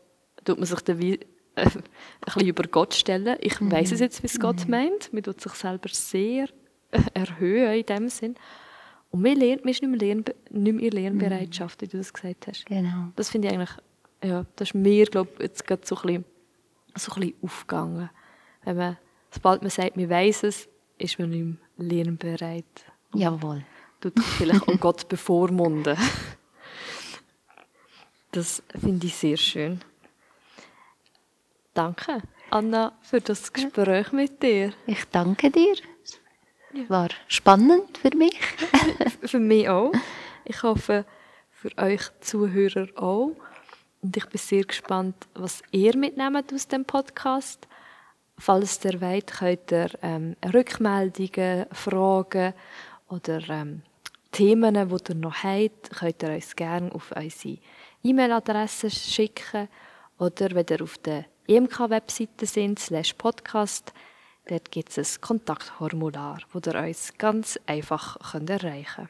[0.43, 1.13] tut man sich dann wie,
[1.55, 1.83] äh, ein
[2.25, 3.37] bisschen über Gott stellen.
[3.41, 5.11] Ich weiß es jetzt, wie es Gott meint.
[5.13, 6.47] Man tut sich selber sehr
[6.91, 8.35] äh, erhöhen in dem Sinn.
[9.11, 12.13] Und man, lernt, man ist nicht mehr, Lern, nicht mehr in Lernbereitschaft, wie du das
[12.13, 12.65] gesagt hast.
[12.65, 13.07] Genau.
[13.15, 13.75] Das finde ich eigentlich,
[14.23, 16.25] ja, das ist mir, glaube ich, jetzt gerade so ein bisschen,
[16.95, 18.09] so ein bisschen aufgegangen.
[18.63, 18.97] Wenn man,
[19.31, 22.65] sobald man sagt, man weiß es, ist man nicht mehr lernbereit.
[23.13, 23.65] Jawohl.
[24.01, 25.97] Tut vielleicht auch Gott bevormunden.
[28.31, 29.81] Das finde ich sehr schön.
[31.73, 34.73] Danke, Anna, für das Gespräch mit dir.
[34.85, 35.75] Ich danke dir.
[36.87, 38.37] War spannend für mich.
[39.23, 39.91] Für mich auch.
[40.45, 41.05] Ich hoffe,
[41.51, 43.31] für euch Zuhörer auch.
[44.01, 47.67] Und ich bin sehr gespannt, was ihr mitnehmt aus dem Podcast.
[48.37, 52.53] Falls ihr wollt, könnt ihr ähm, Rückmeldungen, Fragen
[53.09, 53.81] oder ähm,
[54.31, 57.57] Themen, die ihr noch habt, könnt ihr uns gerne auf unsere
[58.03, 59.67] E-Mail-Adresse schicken
[60.17, 63.93] oder wenn ihr auf der EMK-Webseite sind, slash Podcast,
[64.47, 69.09] dort gibt es ein Kontaktformular, wo ihr uns ganz einfach könnt erreichen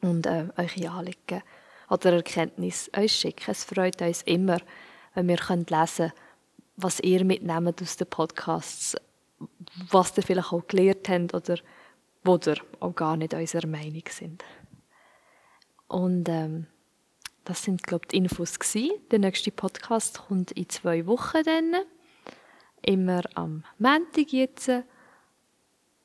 [0.00, 1.42] könnt und äh, eure Anliegen
[1.90, 3.50] oder Erkenntnis uns schicken.
[3.50, 4.58] Es freut uns immer,
[5.14, 6.12] wenn wir können lesen
[6.76, 8.96] was ihr mitnehmt aus den Podcasts,
[9.90, 11.58] was ihr vielleicht auch gelernt habt oder
[12.26, 14.44] ihr auch gar nicht unserer Meinung sind.
[15.88, 16.66] Und ähm,
[17.44, 18.92] das sind, glaube ich, die Infos gewesen.
[19.10, 21.74] Der nächste Podcast kommt in zwei Wochen dann.
[22.82, 24.70] Immer am Montag jetzt.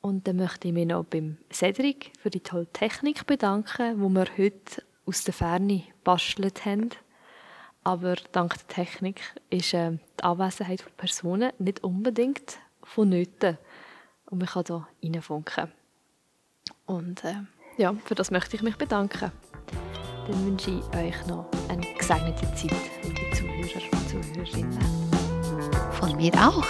[0.02, 4.28] Und dann möchte ich mich noch beim Cedric für die tolle Technik bedanken, wo wir
[4.38, 6.90] heute aus der Ferne bastelt haben.
[7.84, 13.58] Aber dank der Technik ist äh, die Anwesenheit von Personen nicht unbedingt vonnöten.
[14.26, 15.79] Und man kann hier reinfunken.
[16.86, 17.36] Und äh,
[17.78, 19.32] ja, für das möchte ich mich bedanken.
[20.28, 22.72] Dann wünsche ich euch noch eine gesegnete Zeit,
[23.04, 24.80] liebe Zuhörer und Zuhörerinnen.
[25.94, 26.66] Von mir auch.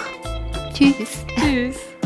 [0.73, 1.25] Tschüss.
[1.35, 1.98] Tschüss.